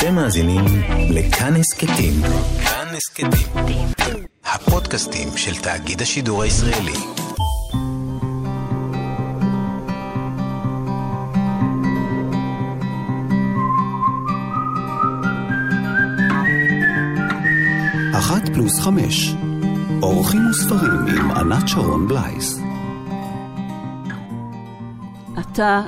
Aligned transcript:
אתם 0.00 0.14
מאזינים 0.14 0.64
לכאן 1.10 1.56
הסכתים. 1.56 2.12
כאן 2.64 2.86
הסכתים. 2.96 3.86
הפודקאסטים 4.44 5.28
של 5.36 5.62
תאגיד 5.62 6.02
השידור 6.02 6.42
הישראלי. 6.42 6.92
אחת 18.14 18.48
פלוס 18.54 18.80
חמש. 18.80 19.34
אורחים 20.02 20.50
וספרים 20.50 21.06
עם 21.06 21.30
ענת 21.30 21.68
שרון 21.68 22.08
בלייס. 22.08 22.60
אתה 25.40 25.82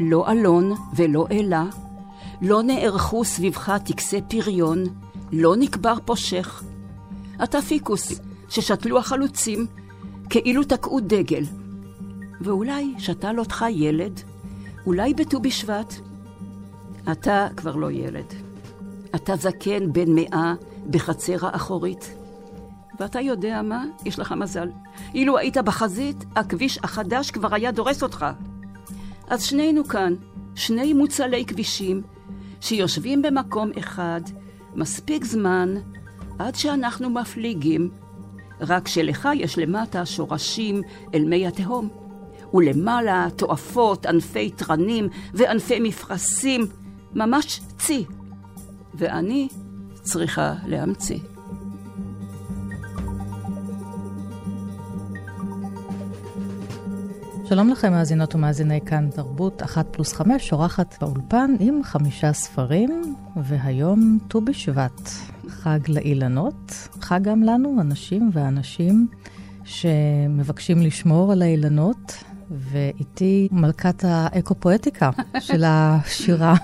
לא 0.00 0.30
אלון 0.32 0.72
ולא 0.94 1.26
אלה, 1.30 1.64
לא 2.42 2.62
נערכו 2.62 3.24
סביבך 3.24 3.72
טקסי 3.84 4.20
פריון, 4.28 4.84
לא 5.32 5.56
נקבר 5.56 5.94
פושך. 6.04 6.62
אתה 7.44 7.62
פיקוס 7.62 8.20
ששתלו 8.48 8.98
החלוצים 8.98 9.66
כאילו 10.30 10.64
תקעו 10.64 11.00
דגל. 11.00 11.44
ואולי 12.40 12.94
שתל 12.98 13.38
אותך 13.38 13.64
ילד, 13.70 14.20
אולי 14.86 15.14
בט"ו 15.14 15.40
בשבט. 15.40 15.94
אתה 17.12 17.48
כבר 17.56 17.76
לא 17.76 17.90
ילד. 17.90 18.34
אתה 19.14 19.36
זקן 19.36 19.92
בן 19.92 20.14
מאה 20.14 20.54
בחצר 20.90 21.46
האחורית. 21.46 22.14
ואתה 23.00 23.20
יודע 23.20 23.62
מה? 23.62 23.84
יש 24.04 24.18
לך 24.18 24.32
מזל. 24.32 24.68
אילו 25.14 25.38
היית 25.38 25.56
בחזית, 25.56 26.24
הכביש 26.36 26.78
החדש 26.82 27.30
כבר 27.30 27.54
היה 27.54 27.72
דורס 27.72 28.02
אותך. 28.02 28.26
אז 29.28 29.42
שנינו 29.42 29.84
כאן, 29.84 30.14
שני 30.54 30.92
מוצלי 30.92 31.44
כבישים, 31.44 32.02
שיושבים 32.60 33.22
במקום 33.22 33.70
אחד 33.78 34.20
מספיק 34.74 35.24
זמן 35.24 35.74
עד 36.38 36.54
שאנחנו 36.54 37.10
מפליגים, 37.10 37.90
רק 38.60 38.88
שלך 38.88 39.28
יש 39.34 39.58
למטה 39.58 40.06
שורשים 40.06 40.82
אל 41.14 41.24
מי 41.24 41.46
התהום, 41.46 41.88
ולמעלה 42.54 43.28
תועפות 43.36 44.06
ענפי 44.06 44.50
תרנים 44.50 45.08
וענפי 45.34 45.80
מפרשים, 45.80 46.66
ממש 47.14 47.60
צי, 47.78 48.04
ואני 48.94 49.48
צריכה 50.02 50.54
להמציא. 50.66 51.18
שלום 57.50 57.68
לכם, 57.68 57.92
מאזינות 57.92 58.34
ומאזיני 58.34 58.80
כאן 58.80 59.08
תרבות, 59.14 59.62
אחת 59.62 59.86
פלוס 59.90 60.12
חמש, 60.12 60.52
אורחת 60.52 60.94
באולפן 61.00 61.54
עם 61.60 61.80
חמישה 61.84 62.32
ספרים, 62.32 63.16
והיום 63.36 64.18
ט"ו 64.28 64.40
בשבט, 64.40 65.00
חג 65.48 65.78
לאילנות, 65.88 66.72
חג 67.00 67.22
גם 67.22 67.42
לנו, 67.42 67.80
הנשים 67.80 68.30
והאנשים 68.32 69.08
שמבקשים 69.64 70.82
לשמור 70.82 71.32
על 71.32 71.42
האילנות, 71.42 72.24
ואיתי 72.50 73.48
מלכת 73.52 74.04
האקו-פואטיקה 74.04 75.10
של 75.46 75.62
השירה 75.66 76.54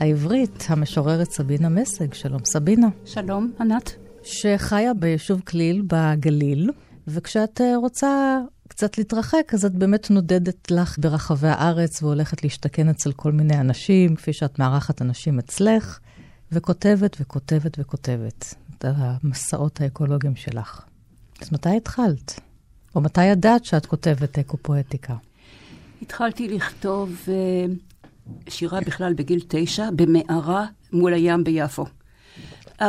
העברית, 0.00 0.66
המשוררת 0.68 1.30
סבינה 1.30 1.68
מסג. 1.68 2.14
שלום, 2.14 2.40
סבינה. 2.44 2.88
שלום, 3.04 3.52
ענת. 3.60 3.94
שחיה 4.22 4.94
ביישוב 4.94 5.40
כליל 5.40 5.82
בגליל, 5.86 6.70
וכשאת 7.08 7.60
רוצה 7.76 8.38
קצת 8.74 8.98
להתרחק, 8.98 9.50
אז 9.54 9.64
את 9.64 9.72
באמת 9.74 10.10
נודדת 10.10 10.70
לך 10.70 10.98
ברחבי 10.98 11.48
הארץ 11.48 12.02
והולכת 12.02 12.44
להשתכן 12.44 12.88
אצל 12.88 13.12
כל 13.12 13.32
מיני 13.32 13.60
אנשים, 13.60 14.16
כפי 14.16 14.32
שאת 14.32 14.58
מארחת 14.58 15.02
אנשים 15.02 15.38
אצלך, 15.38 15.98
וכותבת 16.52 17.16
וכותבת 17.20 17.76
וכותבת 17.78 18.54
את 18.70 18.84
המסעות 18.88 19.80
האקולוגיים 19.80 20.36
שלך. 20.36 20.80
אז 21.42 21.52
מתי 21.52 21.76
התחלת? 21.76 22.40
או 22.94 23.00
מתי 23.00 23.24
ידעת 23.24 23.64
שאת 23.64 23.86
כותבת 23.86 24.38
אקו-פואטיקה? 24.38 25.14
התחלתי 26.02 26.48
לכתוב 26.48 27.16
uh, 27.26 28.50
שירה 28.50 28.80
בכלל 28.80 29.14
בגיל 29.14 29.40
תשע, 29.48 29.88
במערה 29.96 30.66
מול 30.92 31.14
הים 31.14 31.44
ביפו. 31.44 31.84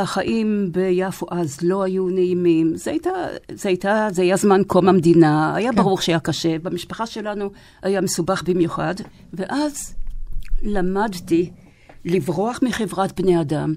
החיים 0.02 0.72
ביפו 0.72 1.26
אז 1.32 1.62
לא 1.62 1.84
היו 1.84 2.10
נעימים. 2.10 2.76
זה 2.76 2.92
הייתה, 2.92 3.10
זה 3.52 3.70
הייתה, 3.70 4.08
זה 4.12 4.22
היה 4.22 4.38
זמן 4.38 4.62
קום 4.68 4.90
המדינה, 4.90 5.56
היה 5.56 5.72
כן. 5.72 5.76
ברור 5.76 6.02
שהיה 6.02 6.20
קשה. 6.20 6.60
במשפחה 6.60 7.06
שלנו 7.06 7.52
היה 7.82 8.02
מסובך 8.02 8.44
במיוחד, 8.44 8.96
ואז 9.34 9.96
למדתי 10.62 11.52
לברוח 12.06 12.60
מחברת 12.62 13.22
בני 13.22 13.42
אדם 13.42 13.74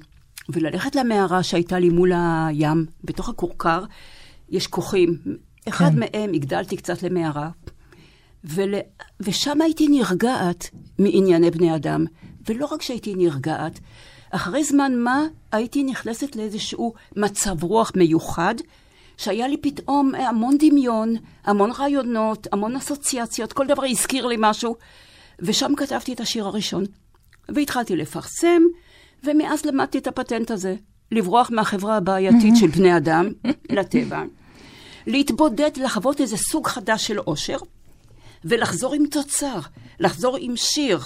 וללכת 0.48 0.96
למערה 0.96 1.42
שהייתה 1.42 1.78
לי 1.78 1.88
מול 1.88 2.12
הים, 2.14 2.86
בתוך 3.04 3.28
הכורכר, 3.28 3.84
יש 4.48 4.66
כוכים. 4.66 5.18
אחד 5.68 5.90
כן. 5.92 5.98
מהם 5.98 6.32
הגדלתי 6.34 6.76
קצת 6.76 7.02
למערה, 7.02 7.50
ול... 8.44 8.74
ושם 9.20 9.60
הייתי 9.60 9.88
נרגעת 9.88 10.70
מענייני 10.98 11.50
בני 11.50 11.76
אדם. 11.76 12.04
ולא 12.48 12.66
רק 12.66 12.82
שהייתי 12.82 13.14
נרגעת, 13.14 13.80
אחרי 14.30 14.64
זמן 14.64 14.92
מה 14.96 15.26
הייתי 15.52 15.82
נכנסת 15.82 16.36
לאיזשהו 16.36 16.94
מצב 17.16 17.62
רוח 17.62 17.92
מיוחד, 17.96 18.54
שהיה 19.16 19.48
לי 19.48 19.56
פתאום 19.56 20.14
המון 20.14 20.56
דמיון, 20.58 21.14
המון 21.44 21.70
רעיונות, 21.70 22.46
המון 22.52 22.76
אסוציאציות, 22.76 23.52
כל 23.52 23.66
דבר 23.66 23.84
הזכיר 23.84 24.26
לי 24.26 24.36
משהו, 24.38 24.76
ושם 25.38 25.72
כתבתי 25.76 26.12
את 26.12 26.20
השיר 26.20 26.46
הראשון. 26.46 26.84
והתחלתי 27.48 27.96
לפרסם, 27.96 28.62
ומאז 29.24 29.64
למדתי 29.64 29.98
את 29.98 30.06
הפטנט 30.06 30.50
הזה, 30.50 30.74
לברוח 31.12 31.50
מהחברה 31.50 31.96
הבעייתית 31.96 32.56
של 32.56 32.66
בני 32.66 32.96
אדם 32.96 33.28
לטבע, 33.76 34.22
להתבודד, 35.06 35.70
לחוות 35.76 36.20
איזה 36.20 36.36
סוג 36.36 36.66
חדש 36.66 37.06
של 37.06 37.18
אושר, 37.18 37.58
ולחזור 38.44 38.94
עם 38.94 39.06
תוצר, 39.06 39.58
לחזור 40.00 40.36
עם 40.40 40.56
שיר, 40.56 40.98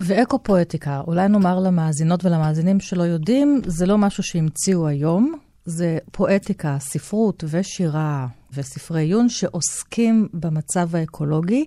ואקו-פואטיקה, 0.00 1.02
אולי 1.06 1.28
נאמר 1.28 1.58
למאזינות 1.58 2.24
ולמאזינים 2.24 2.80
שלא 2.80 3.02
יודעים, 3.02 3.60
זה 3.66 3.86
לא 3.86 3.98
משהו 3.98 4.22
שהמציאו 4.22 4.86
היום, 4.86 5.34
זה 5.64 5.98
פואטיקה, 6.12 6.76
ספרות 6.80 7.44
ושירה 7.48 8.26
וספרי 8.52 9.00
עיון 9.00 9.28
שעוסקים 9.28 10.28
במצב 10.34 10.96
האקולוגי, 10.96 11.66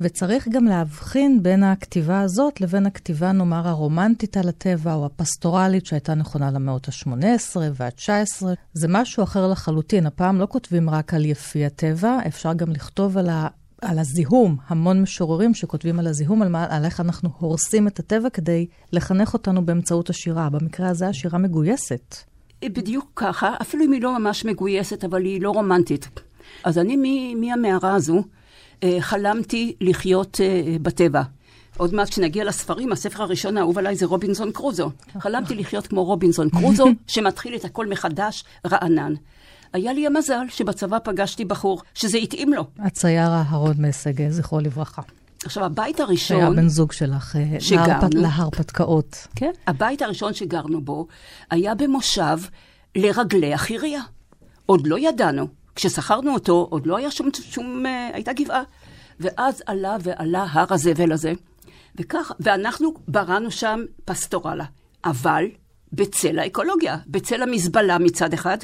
וצריך 0.00 0.48
גם 0.48 0.64
להבחין 0.64 1.42
בין 1.42 1.62
הכתיבה 1.64 2.20
הזאת 2.20 2.60
לבין 2.60 2.86
הכתיבה, 2.86 3.32
נאמר, 3.32 3.68
הרומנטית 3.68 4.36
על 4.36 4.48
הטבע 4.48 4.94
או 4.94 5.06
הפסטורלית 5.06 5.86
שהייתה 5.86 6.14
נכונה 6.14 6.50
למאות 6.50 6.88
ה-18 6.88 7.56
וה-19. 7.74 8.42
זה 8.72 8.88
משהו 8.88 9.22
אחר 9.22 9.46
לחלוטין. 9.46 10.06
הפעם 10.06 10.38
לא 10.38 10.46
כותבים 10.50 10.90
רק 10.90 11.14
על 11.14 11.24
יפי 11.24 11.64
הטבע, 11.64 12.18
אפשר 12.26 12.52
גם 12.52 12.70
לכתוב 12.70 13.18
על 13.18 13.28
על 13.82 13.98
הזיהום, 13.98 14.56
המון 14.68 15.02
משוררים 15.02 15.54
שכותבים 15.54 15.98
על 15.98 16.06
הזיהום, 16.06 16.42
על, 16.42 16.48
מה, 16.48 16.66
על 16.70 16.84
איך 16.84 17.00
אנחנו 17.00 17.30
הורסים 17.38 17.88
את 17.88 17.98
הטבע 17.98 18.30
כדי 18.30 18.66
לחנך 18.92 19.34
אותנו 19.34 19.66
באמצעות 19.66 20.10
השירה. 20.10 20.48
במקרה 20.50 20.88
הזה 20.88 21.08
השירה 21.08 21.38
מגויסת. 21.38 22.16
בדיוק 22.64 23.10
ככה, 23.16 23.54
אפילו 23.62 23.84
אם 23.84 23.92
היא 23.92 24.02
לא 24.02 24.18
ממש 24.18 24.44
מגויסת, 24.44 25.04
אבל 25.04 25.24
היא 25.24 25.42
לא 25.42 25.50
רומנטית. 25.50 26.08
אז 26.64 26.78
אני 26.78 27.34
מהמערה 27.34 27.94
הזו 27.94 28.22
אה, 28.82 28.96
חלמתי 29.00 29.74
לחיות 29.80 30.40
אה, 30.40 30.76
בטבע. 30.82 31.22
עוד 31.76 31.94
מעט 31.94 32.08
כשנגיע 32.08 32.44
לספרים, 32.44 32.92
הספר 32.92 33.22
הראשון 33.22 33.56
האהוב 33.56 33.78
עליי 33.78 33.96
זה 33.96 34.06
רובינזון 34.06 34.52
קרוזו. 34.52 34.90
חלמתי 35.18 35.54
לחיות 35.54 35.86
כמו 35.86 36.04
רובינזון 36.04 36.48
קרוזו, 36.48 36.86
שמתחיל 37.06 37.54
את 37.54 37.64
הכל 37.64 37.86
מחדש, 37.86 38.44
רענן. 38.66 39.14
היה 39.72 39.92
לי 39.92 40.06
המזל 40.06 40.46
שבצבא 40.48 40.98
פגשתי 41.04 41.44
בחור 41.44 41.82
שזה 41.94 42.18
התאים 42.18 42.52
לו. 42.52 42.64
הצייר 42.78 43.28
אהרון 43.28 43.74
מסג, 43.78 44.30
זכרו 44.30 44.60
לברכה. 44.60 45.02
עכשיו, 45.44 45.64
הבית 45.64 46.00
הראשון... 46.00 46.38
שהיה 46.38 46.50
בן 46.50 46.68
זוג 46.68 46.92
שלך, 46.92 47.36
אה, 47.36 47.60
שגרנו, 47.60 48.08
להרפתקאות. 48.12 49.26
כן, 49.36 49.50
הבית 49.66 50.02
הראשון 50.02 50.34
שגרנו 50.34 50.80
בו 50.80 51.06
היה 51.50 51.74
במושב 51.74 52.38
לרגלי 52.96 53.54
החירייה. 53.54 54.02
עוד 54.66 54.86
לא 54.86 54.98
ידענו. 54.98 55.46
כששכרנו 55.74 56.34
אותו, 56.34 56.66
עוד 56.70 56.86
לא 56.86 56.96
היה 56.96 57.10
שום, 57.10 57.28
שום, 57.32 57.86
uh, 57.86 58.14
הייתה 58.14 58.32
גבעה. 58.32 58.62
ואז 59.20 59.62
עלה 59.66 59.96
ועלה 60.02 60.46
הר 60.50 60.74
הזבל 60.74 61.12
הזה, 61.12 61.32
וכך, 61.96 62.32
ואנחנו 62.40 62.94
בראנו 63.08 63.50
שם 63.50 63.80
פסטורלה. 64.04 64.64
אבל 65.04 65.44
בצל 65.92 66.38
האקולוגיה, 66.38 66.96
בצל 67.06 67.42
המזבלה 67.42 67.98
מצד 67.98 68.32
אחד, 68.32 68.58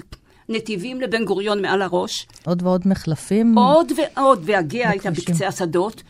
נתיבים 0.49 1.01
לבן 1.01 1.25
גוריון 1.25 1.63
מעל 1.63 1.83
הראש. 1.83 2.27
עוד 2.47 2.63
ועוד 2.63 2.83
מחלפים. 2.89 3.59
עוד 3.59 3.93
ועוד, 3.97 4.43
והגאה 4.45 4.91
הייתה 4.91 5.11
בקצה 5.11 5.49
השדות. 5.49 6.03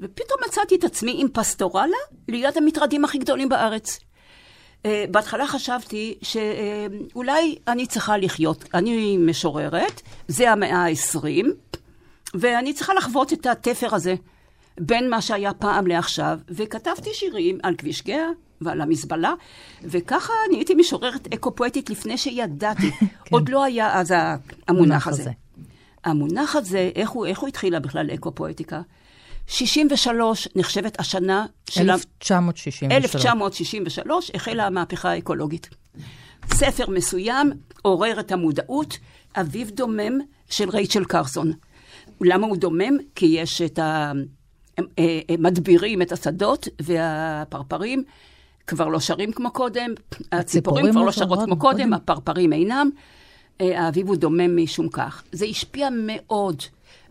ופתאום 0.00 0.40
מצאתי 0.48 0.74
את 0.76 0.84
עצמי 0.84 1.14
עם 1.18 1.28
פסטורלה 1.32 1.96
ליד 2.28 2.56
המטרדים 2.56 3.04
הכי 3.04 3.18
גדולים 3.18 3.48
בארץ. 3.48 3.98
Uh, 3.98 4.86
בהתחלה 5.10 5.46
חשבתי 5.46 6.18
שאולי 6.22 7.54
uh, 7.56 7.72
אני 7.72 7.86
צריכה 7.86 8.18
לחיות, 8.18 8.64
אני 8.74 9.16
משוררת, 9.16 10.02
זה 10.28 10.50
המאה 10.50 10.86
ה-20, 10.86 11.46
ואני 12.34 12.72
צריכה 12.72 12.94
לחוות 12.94 13.32
את 13.32 13.46
התפר 13.46 13.94
הזה 13.94 14.14
בין 14.80 15.10
מה 15.10 15.22
שהיה 15.22 15.54
פעם 15.54 15.86
לעכשיו, 15.86 16.38
וכתבתי 16.48 17.10
שירים 17.12 17.58
על 17.62 17.74
כביש 17.74 18.02
גאה, 18.02 18.26
ועל 18.60 18.80
המזבלה, 18.80 19.34
וככה 19.82 20.32
נהייתי 20.50 20.74
משוררת 20.74 21.28
אקו-פואטית 21.34 21.90
לפני 21.90 22.18
שידעתי. 22.18 22.90
כן. 23.00 23.06
עוד 23.30 23.48
לא 23.48 23.64
היה 23.64 24.00
אז 24.00 24.14
המונח 24.68 25.08
הזה. 25.08 25.22
הזה. 25.22 25.30
המונח 26.04 26.56
הזה, 26.56 26.90
איך 26.94 27.10
הוא, 27.10 27.26
איך 27.26 27.38
הוא 27.38 27.48
התחילה 27.48 27.80
בכלל 27.80 28.10
אקו-פואטיקה? 28.14 28.80
63 29.46 30.48
נחשבת 30.56 31.00
השנה 31.00 31.46
של... 31.70 31.90
ה- 31.90 31.94
1963. 31.94 32.92
1963 32.92 34.30
החלה 34.34 34.66
המהפכה 34.66 35.10
האקולוגית. 35.10 35.68
ספר 36.54 36.90
מסוים 36.90 37.50
עורר 37.82 38.20
את 38.20 38.32
המודעות, 38.32 38.98
אביו 39.36 39.66
דומם 39.70 40.18
של 40.50 40.70
רייצ'ל 40.70 41.04
קרסון. 41.04 41.52
למה 42.20 42.46
הוא 42.46 42.56
דומם? 42.56 42.96
כי 43.14 43.26
יש 43.26 43.62
את 43.62 43.78
ה... 43.78 44.12
הם, 44.78 44.86
אה, 44.98 45.20
הם 45.28 45.42
מדבירים 45.42 46.02
את 46.02 46.12
השדות, 46.12 46.68
והפרפרים 46.82 48.02
כבר 48.68 48.88
לא 48.88 49.00
שרים 49.00 49.32
כמו 49.32 49.50
קודם, 49.50 49.90
הציפורים 50.32 50.90
כבר 50.90 51.02
לא 51.02 51.12
שרות 51.12 51.28
שרות 51.28 51.44
כמו 51.44 51.58
קודם, 51.58 51.78
קודם. 51.78 51.92
הפרפרים 51.92 52.52
אינם. 52.52 52.90
אה, 53.60 53.84
האביב 53.84 54.08
הוא 54.08 54.16
דומם 54.16 54.56
משום 54.62 54.88
כך. 54.88 55.22
זה 55.32 55.44
השפיע 55.44 55.88
מאוד 55.92 56.62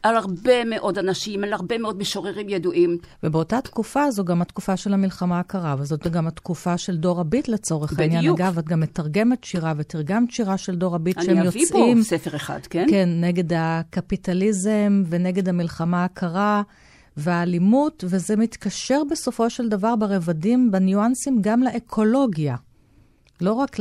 על 0.04 0.16
הרבה 0.16 0.66
מאוד 0.66 0.98
אנשים, 0.98 1.44
על 1.44 1.54
הרבה 1.54 1.78
מאוד 1.78 1.98
משוררים 1.98 2.50
ידועים. 2.50 2.98
ובאותה 3.24 3.62
תקופה 3.62 4.12
זו 4.12 4.26
גם 4.26 4.42
התקופה 4.42 4.78
של 4.78 4.94
המלחמה 4.94 5.40
הקרה, 5.40 5.76
וזאת 5.80 6.08
גם 6.08 6.28
התקופה 6.28 6.78
של 6.78 6.98
דור 6.98 7.20
הביט 7.20 7.48
לצורך 7.48 8.00
העניין. 8.00 8.20
בדיוק. 8.20 8.40
אגב, 8.40 8.58
את 8.58 8.66
גם 8.66 8.80
מתרגמת 8.80 9.44
שירה 9.44 9.74
ותרגמת 9.78 10.32
שירה 10.32 10.58
של 10.58 10.76
דור 10.76 10.96
הביט 10.96 11.22
שהם 11.22 11.38
אני 11.38 11.48
אביא 11.48 11.66
פה 11.72 11.78
יוצאים, 11.78 12.04
ספר 12.04 12.36
אחד, 12.36 12.60
כן? 12.70 12.86
כן, 12.90 13.10
נגד 13.22 13.54
הקפיטליזם 13.56 15.04
ונגד 15.10 15.50
המלחמה 15.50 16.04
הקרה 16.04 16.62
והאלימות, 17.18 18.04
וזה 18.08 18.36
מתקשר 18.36 19.02
בסופו 19.12 19.50
של 19.50 19.70
דבר 19.70 19.96
ברבדים, 19.96 20.72
בניואנסים, 20.72 21.38
גם 21.42 21.64
לאקולוגיה. 21.64 22.56
לא 23.42 23.54
רק 23.54 23.80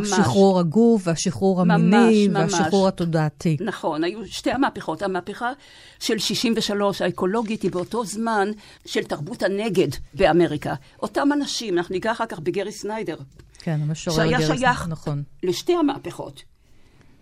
לשחרור 0.00 0.60
הגוף 0.60 1.02
והשחרור 1.04 1.60
המיני 1.60 2.28
ממש, 2.28 2.42
ממש. 2.42 2.52
והשחרור 2.52 2.88
התודעתי. 2.88 3.56
נכון, 3.60 4.04
היו 4.04 4.26
שתי 4.26 4.50
המהפכות. 4.50 5.02
המהפכה 5.02 5.52
של 5.98 6.18
63, 6.18 7.02
האקולוגית, 7.02 7.62
היא 7.62 7.70
באותו 7.70 8.04
זמן 8.04 8.48
של 8.86 9.02
תרבות 9.02 9.42
הנגד 9.42 9.88
באמריקה. 10.14 10.74
אותם 11.02 11.28
אנשים, 11.32 11.78
אנחנו 11.78 11.92
ניגע 11.92 12.12
אחר 12.12 12.26
כך 12.26 12.38
בגרי 12.38 12.72
סניידר, 12.72 13.16
כן, 13.58 13.80
המשורר 13.82 14.16
שהיה 14.16 14.38
גרס, 14.38 14.58
שייך 14.58 14.88
נכון. 14.88 15.22
לשתי 15.42 15.74
המהפכות. 15.74 16.42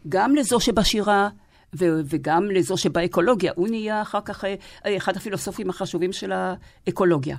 גם 0.08 0.34
לזו 0.34 0.60
שבשירה 0.60 1.28
ו- 1.74 2.00
וגם 2.04 2.50
לזו 2.50 2.76
שבאקולוגיה. 2.76 3.52
הוא 3.56 3.68
נהיה 3.68 4.02
אחר 4.02 4.20
כך 4.24 4.44
אה, 4.44 4.54
אה, 4.86 4.96
אחד 4.96 5.16
הפילוסופים 5.16 5.70
החשובים 5.70 6.12
של 6.12 6.32
האקולוגיה. 6.32 7.36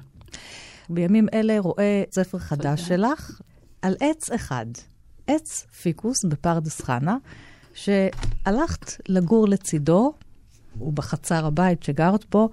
בימים 0.89 1.27
אלה 1.33 1.59
רואה 1.59 2.03
ספר 2.11 2.37
חדש 2.37 2.81
שלך 2.81 3.41
על 3.81 3.95
עץ 3.99 4.31
אחד, 4.31 4.65
עץ 5.27 5.65
פיקוס 5.81 6.25
בפרדס 6.25 6.81
חנה, 6.81 7.17
שהלכת 7.73 9.09
לגור 9.09 9.47
לצידו, 9.47 10.13
הוא 10.79 10.93
בחצר 10.93 11.45
הבית 11.45 11.83
שגרת 11.83 12.25
בו. 12.31 12.49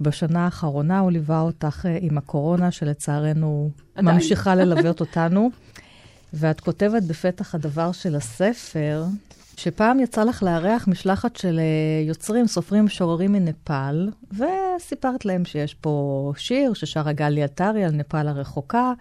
בשנה 0.00 0.44
האחרונה 0.44 0.98
הוא 0.98 1.10
ליווה 1.10 1.40
אותך 1.40 1.86
אה, 1.86 1.98
עם 2.00 2.18
הקורונה, 2.18 2.70
שלצערנו 2.70 3.70
עדיין. 3.94 4.14
ממשיכה 4.14 4.54
ללוות 4.54 5.00
אותנו. 5.04 5.50
ואת 6.32 6.60
כותבת 6.60 7.02
בפתח 7.02 7.54
הדבר 7.54 7.92
של 7.92 8.14
הספר, 8.16 9.04
שפעם 9.58 10.00
יצא 10.00 10.24
לך 10.24 10.42
לארח 10.42 10.88
משלחת 10.88 11.36
של 11.36 11.58
אה, 11.58 12.06
יוצרים, 12.08 12.46
סופרים 12.46 12.82
ומשוררים 12.82 13.32
מנפאל, 13.32 14.10
וסיפרת 14.32 15.24
להם 15.24 15.44
שיש 15.44 15.74
פה 15.74 16.32
שיר 16.36 16.74
ששרה 16.74 17.12
גלי 17.12 17.42
עטרי 17.42 17.84
על 17.84 17.90
נפאל 17.90 18.28
הרחוקה, 18.28 18.92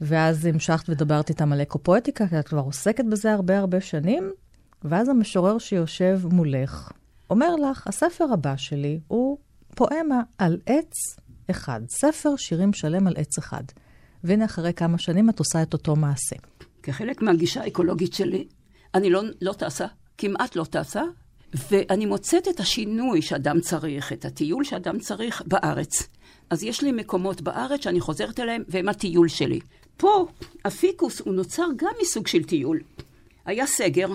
ואז 0.00 0.46
המשכת 0.46 0.90
ודיברת 0.90 1.28
איתם 1.28 1.52
על 1.52 1.62
אקו-פואטיקה, 1.62 2.28
כי 2.28 2.38
את 2.38 2.48
כבר 2.48 2.60
עוסקת 2.60 3.04
בזה 3.04 3.32
הרבה 3.32 3.58
הרבה 3.58 3.80
שנים, 3.80 4.30
ואז 4.84 5.08
המשורר 5.08 5.58
שיושב 5.58 6.20
מולך 6.30 6.90
אומר 7.30 7.56
לך, 7.56 7.86
הספר 7.86 8.24
הבא 8.32 8.56
שלי 8.56 9.00
הוא 9.08 9.38
פואמה 9.74 10.20
על 10.38 10.58
עץ 10.66 11.16
אחד, 11.50 11.80
ספר 11.88 12.36
שירים 12.36 12.72
שלם 12.72 13.06
על 13.06 13.14
עץ 13.16 13.38
אחד. 13.38 13.62
והנה, 14.24 14.44
אחרי 14.44 14.72
כמה 14.72 14.98
שנים 14.98 15.30
את 15.30 15.38
עושה 15.38 15.62
את 15.62 15.72
אותו 15.72 15.96
מעשה. 15.96 16.36
כחלק 16.82 17.22
מהגישה 17.22 17.62
האקולוגית 17.62 18.14
שלי, 18.14 18.46
אני 18.94 19.10
לא, 19.10 19.22
לא 19.40 19.52
טסה, 19.52 19.86
כמעט 20.18 20.56
לא 20.56 20.64
טסה, 20.64 21.02
ואני 21.70 22.06
מוצאת 22.06 22.48
את 22.48 22.60
השינוי 22.60 23.22
שאדם 23.22 23.60
צריך, 23.60 24.12
את 24.12 24.24
הטיול 24.24 24.64
שאדם 24.64 24.98
צריך 24.98 25.42
בארץ. 25.46 26.08
אז 26.50 26.62
יש 26.62 26.82
לי 26.82 26.92
מקומות 26.92 27.40
בארץ 27.40 27.84
שאני 27.84 28.00
חוזרת 28.00 28.40
אליהם, 28.40 28.62
והם 28.68 28.88
הטיול 28.88 29.28
שלי. 29.28 29.60
פה, 29.96 30.26
הפיקוס 30.64 31.20
הוא 31.20 31.34
נוצר 31.34 31.66
גם 31.76 31.92
מסוג 32.02 32.26
של 32.26 32.44
טיול. 32.44 32.80
היה 33.44 33.66
סגר, 33.66 34.08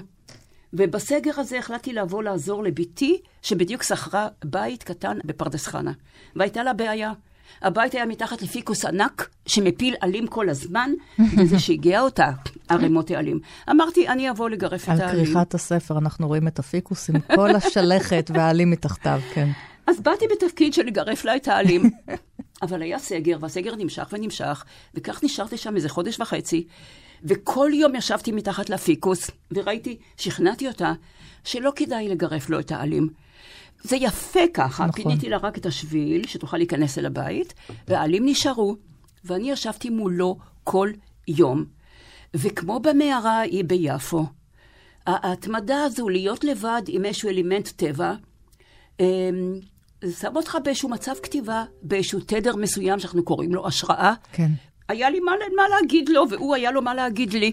ובסגר 0.74 1.40
הזה 1.40 1.60
החלטתי 1.60 1.94
לבוא 1.94 2.24
לעזור 2.24 2.64
לבתי, 2.64 3.22
שבדיוק 3.42 3.84
שכרה 3.84 4.28
בית 4.46 4.84
קטן 4.84 5.18
בפרדס 5.26 5.68
חנה. 5.68 5.92
והייתה 6.36 6.64
לה 6.64 6.74
בעיה. 6.74 7.14
הבית 7.62 7.94
היה 7.94 8.06
מתחת 8.06 8.42
לפיקוס 8.42 8.86
ענק, 8.86 9.30
שמפיל 9.46 9.96
עלים 10.02 10.28
כל 10.28 10.50
הזמן, 10.50 10.92
וזה 11.38 11.60
שיגע 11.60 12.02
אותה, 12.02 12.32
ערימות 12.70 13.12
העלים. 13.12 13.40
אמרתי, 13.72 14.08
אני 14.08 14.30
אבוא 14.30 14.50
לגרף 14.50 14.84
את 14.84 14.90
על 14.90 15.02
העלים. 15.02 15.26
כריכת 15.26 15.54
הספר 15.54 15.98
אנחנו 15.98 16.28
רואים 16.28 16.48
את 16.48 16.60
הפיקוס 16.60 17.10
עם 17.10 17.20
כל 17.36 17.56
השלכת 17.56 18.32
והעלים 18.34 18.72
מתחתיו, 18.72 19.22
כן. 19.34 19.50
אז 19.88 20.00
באתי 20.00 20.26
בתפקיד 20.32 20.74
של 20.74 20.84
לגרף 20.84 21.26
לה 21.26 21.36
את 21.36 21.48
העלים. 21.48 21.90
אבל 22.62 22.82
היה 22.82 23.00
סגר, 23.00 23.38
והסגר 23.42 23.76
נמשך 23.76 24.08
ונמשך, 24.12 24.64
וכך 24.96 25.24
נשארתי 25.24 25.58
שם 25.58 25.76
איזה 25.76 25.90
חודש 25.90 26.20
וחצי, 26.20 26.68
וכל 27.24 27.72
יום 27.74 27.96
ישבתי 27.96 28.32
מתחת 28.32 28.70
לפיקוס, 28.70 29.32
וראיתי, 29.52 29.98
שכנעתי 30.18 30.68
אותה, 30.68 30.94
שלא 31.44 31.72
כדאי 31.76 32.10
לגרף 32.10 32.50
לו 32.50 32.60
את 32.60 32.72
העלים. 32.72 33.10
זה 33.84 33.96
יפה 33.96 34.40
ככה, 34.54 34.86
נכון. 34.86 35.04
פיניתי 35.04 35.30
לה 35.30 35.38
רק 35.38 35.58
את 35.58 35.66
השביל, 35.66 36.28
שתוכל 36.28 36.58
להיכנס 36.58 36.98
אל 36.98 37.06
הבית, 37.06 37.54
והעלים 37.88 38.26
נשארו, 38.26 38.76
ואני 39.26 39.52
ישבתי 39.52 39.90
מולו 39.90 40.38
כל 40.64 40.90
יום. 41.28 41.66
וכמו 42.34 42.80
במערה 42.80 43.32
ההיא 43.40 43.64
ביפו, 43.64 44.26
ההתמדה 45.08 45.84
הזו 45.84 46.10
להיות 46.10 46.44
לבד 46.44 46.82
עם 46.88 47.06
איזשהו 47.06 47.30
אלימנט 47.30 47.68
טבע, 47.76 48.14
אמ, 49.00 49.06
זה 50.04 50.14
שם 50.20 50.36
אותך 50.36 50.58
באיזשהו 50.64 50.90
מצב 50.90 51.14
כתיבה, 51.24 51.64
באיזשהו 51.82 52.20
תדר 52.20 52.56
מסוים 52.56 53.00
שאנחנו 53.00 53.24
קוראים 53.24 53.54
לו 53.54 53.68
השראה. 53.68 54.14
כן. 54.32 54.52
היה 54.90 55.10
לי 55.10 55.20
מה, 55.20 55.32
מה 55.56 55.64
להגיד 55.82 56.10
לו, 56.10 56.24
והוא 56.30 56.56
היה 56.56 56.72
לו 56.72 56.82
מה 56.82 56.94
להגיד 56.94 57.34
לי. 57.34 57.52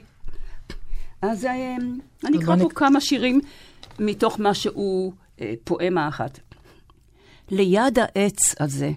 אז 1.23 1.45
אמ, 1.45 1.99
אני 2.27 2.39
אקרא 2.39 2.57
פה 2.57 2.65
נק- 2.65 2.73
כמה 2.73 3.01
שירים 3.01 3.41
מתוך 3.99 4.41
מה 4.41 4.55
שהוא 4.55 5.13
פואמה 5.65 6.09
אחת. 6.09 6.41
ליד 7.51 7.99
העץ 7.99 8.39
הזה, 8.61 8.91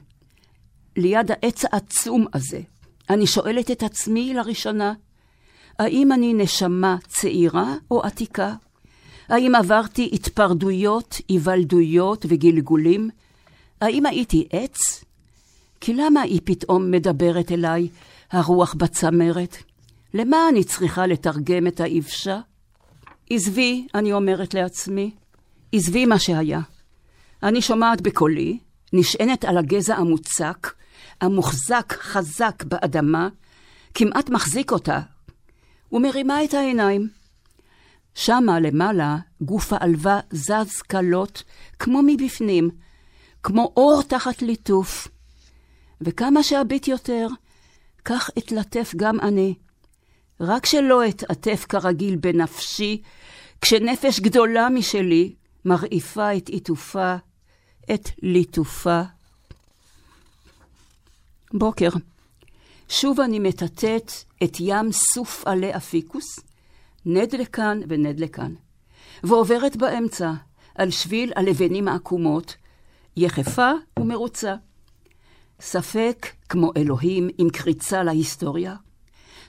ליד 0.96 1.32
העץ 1.32 1.66
העצום 1.66 2.26
הזה, 2.34 2.62
אני 3.10 3.28
שואלת 3.28 3.72
את 3.72 3.84
עצמי 3.84 4.34
לראשונה, 4.34 4.94
האם 5.80 6.12
אני 6.12 6.34
נשמה 6.34 6.98
צעירה 7.08 7.76
או 7.92 8.04
עתיקה? 8.04 8.54
האם 9.30 9.56
עברתי 9.56 10.10
התפרדויות, 10.14 11.22
היוולדויות 11.30 12.26
וגלגולים? 12.30 13.10
האם 13.82 14.06
הייתי 14.06 14.48
עץ? 14.52 15.04
כי 15.82 15.94
למה 15.94 16.22
היא 16.22 16.42
פתאום 16.44 16.92
מדברת 16.92 17.52
אליי, 17.52 17.88
הרוח 18.32 18.74
בצמרת? 18.74 19.58
למה 20.14 20.50
אני 20.50 20.64
צריכה 20.64 21.08
לתרגם 21.08 21.68
את 21.68 21.80
האבשה? 21.80 22.40
עזבי, 23.30 23.88
אני 23.96 24.14
אומרת 24.14 24.54
לעצמי, 24.54 25.12
עזבי 25.72 26.06
מה 26.06 26.20
שהיה. 26.20 26.60
אני 27.44 27.62
שומעת 27.62 28.02
בקולי, 28.02 28.60
נשענת 28.94 29.46
על 29.46 29.58
הגזע 29.58 29.96
המוצק, 29.96 30.74
המוחזק 31.22 31.94
חזק 31.94 32.64
באדמה, 32.64 33.30
כמעט 33.94 34.30
מחזיק 34.30 34.72
אותה, 34.72 35.00
ומרימה 35.92 36.44
את 36.44 36.54
העיניים. 36.54 37.10
שמה 38.16 38.60
למעלה 38.60 39.18
גוף 39.42 39.74
העלווה 39.74 40.20
זז 40.32 40.82
קלות, 40.88 41.44
כמו 41.80 42.02
מבפנים, 42.06 42.70
כמו 43.44 43.74
אור 43.78 44.02
תחת 44.04 44.42
ליטוף. 44.42 45.08
וכמה 46.02 46.44
שאביט 46.44 46.88
יותר, 46.88 47.28
כך 48.06 48.30
אתלטף 48.38 48.94
גם 48.96 49.20
אני. 49.20 49.54
רק 50.40 50.66
שלא 50.66 51.08
אתעטף 51.08 51.66
כרגיל 51.70 52.16
בנפשי, 52.16 53.02
כשנפש 53.62 54.20
גדולה 54.20 54.70
משלי 54.70 55.34
מרעיפה 55.68 56.38
את 56.38 56.50
עיטופה, 56.50 57.16
את 57.94 58.10
ליטופה. 58.24 59.02
בוקר. 61.54 61.90
שוב 62.90 63.20
אני 63.20 63.40
מטאטאת 63.40 64.12
את 64.44 64.58
ים 64.60 64.92
סוף 64.92 65.48
עלי 65.48 65.76
אפיקוס, 65.76 66.40
נד 67.06 67.36
לכאן 67.36 67.80
ונד 67.88 68.20
לכאן, 68.20 68.54
ועוברת 69.24 69.76
באמצע, 69.76 70.34
על 70.76 70.92
שביל 70.92 71.34
הלבנים 71.36 71.88
העקומות, 71.88 72.56
יחפה 73.18 73.72
ומרוצה. 74.00 74.56
ספק 75.60 76.28
כמו 76.50 76.72
אלוהים 76.78 77.30
עם 77.38 77.50
קריצה 77.50 78.04
להיסטוריה, 78.04 78.76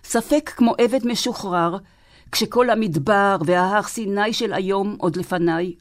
ספק 0.04 0.52
כמו 0.56 0.74
עבד 0.78 1.06
משוחרר, 1.06 1.76
כשכל 2.32 2.70
המדבר 2.70 3.36
וההר 3.46 3.82
סיני 3.82 4.32
של 4.32 4.52
היום 4.52 4.96
עוד 4.98 5.16
לפניי. 5.16 5.74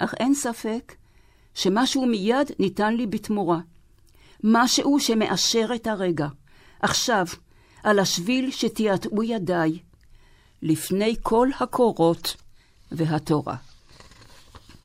אך 0.00 0.14
אין 0.20 0.34
ספק 0.34 0.94
שמשהו 1.54 2.06
מיד 2.06 2.50
ניתן 2.58 2.94
לי 2.94 3.06
בתמורה. 3.06 3.58
משהו 4.44 5.00
שמאשר 5.00 5.68
את 5.74 5.86
הרגע. 5.86 6.28
עכשיו, 6.82 7.26
על 7.82 7.98
השביל 7.98 8.50
שתיעטעו 8.50 9.22
ידיי, 9.22 9.78
לפני 10.62 11.16
כל 11.22 11.48
הקורות 11.60 12.36
והתורה. 12.92 13.56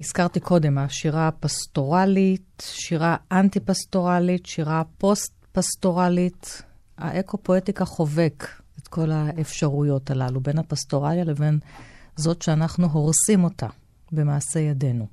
הזכרתי 0.02 0.40
קודם, 0.40 0.78
השירה 0.78 1.28
הפסטורלית, 1.28 2.64
שירה 2.66 3.16
אנטי-פסטורלית, 3.32 4.46
שירה 4.46 4.84
פוסט-פסטורלית. 4.98 6.62
האקו-פואטיקה 6.98 7.86
חובקת 7.86 8.48
את 8.80 8.88
כל 8.88 9.12
האפשרויות 9.12 10.12
הללו, 10.12 10.42
בין 10.42 10.60
הפסטורליה 10.60 11.24
לבין 11.24 11.60
זאת 12.16 12.42
שאנחנו 12.42 12.88
הורסים 12.88 13.44
אותה 13.44 13.68
במעשה 14.12 14.60
ידינו. 14.60 15.08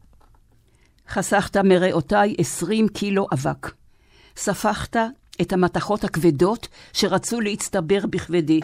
חסכת 1.09 1.57
מריאותיי 1.57 2.35
עשרים 2.39 2.89
קילו 2.89 3.27
אבק. 3.33 3.73
ספחת 4.37 4.97
את 5.41 5.53
המתכות 5.53 6.05
הכבדות 6.05 6.69
שרצו 6.93 7.41
להצטבר 7.41 8.07
בכבדי. 8.11 8.61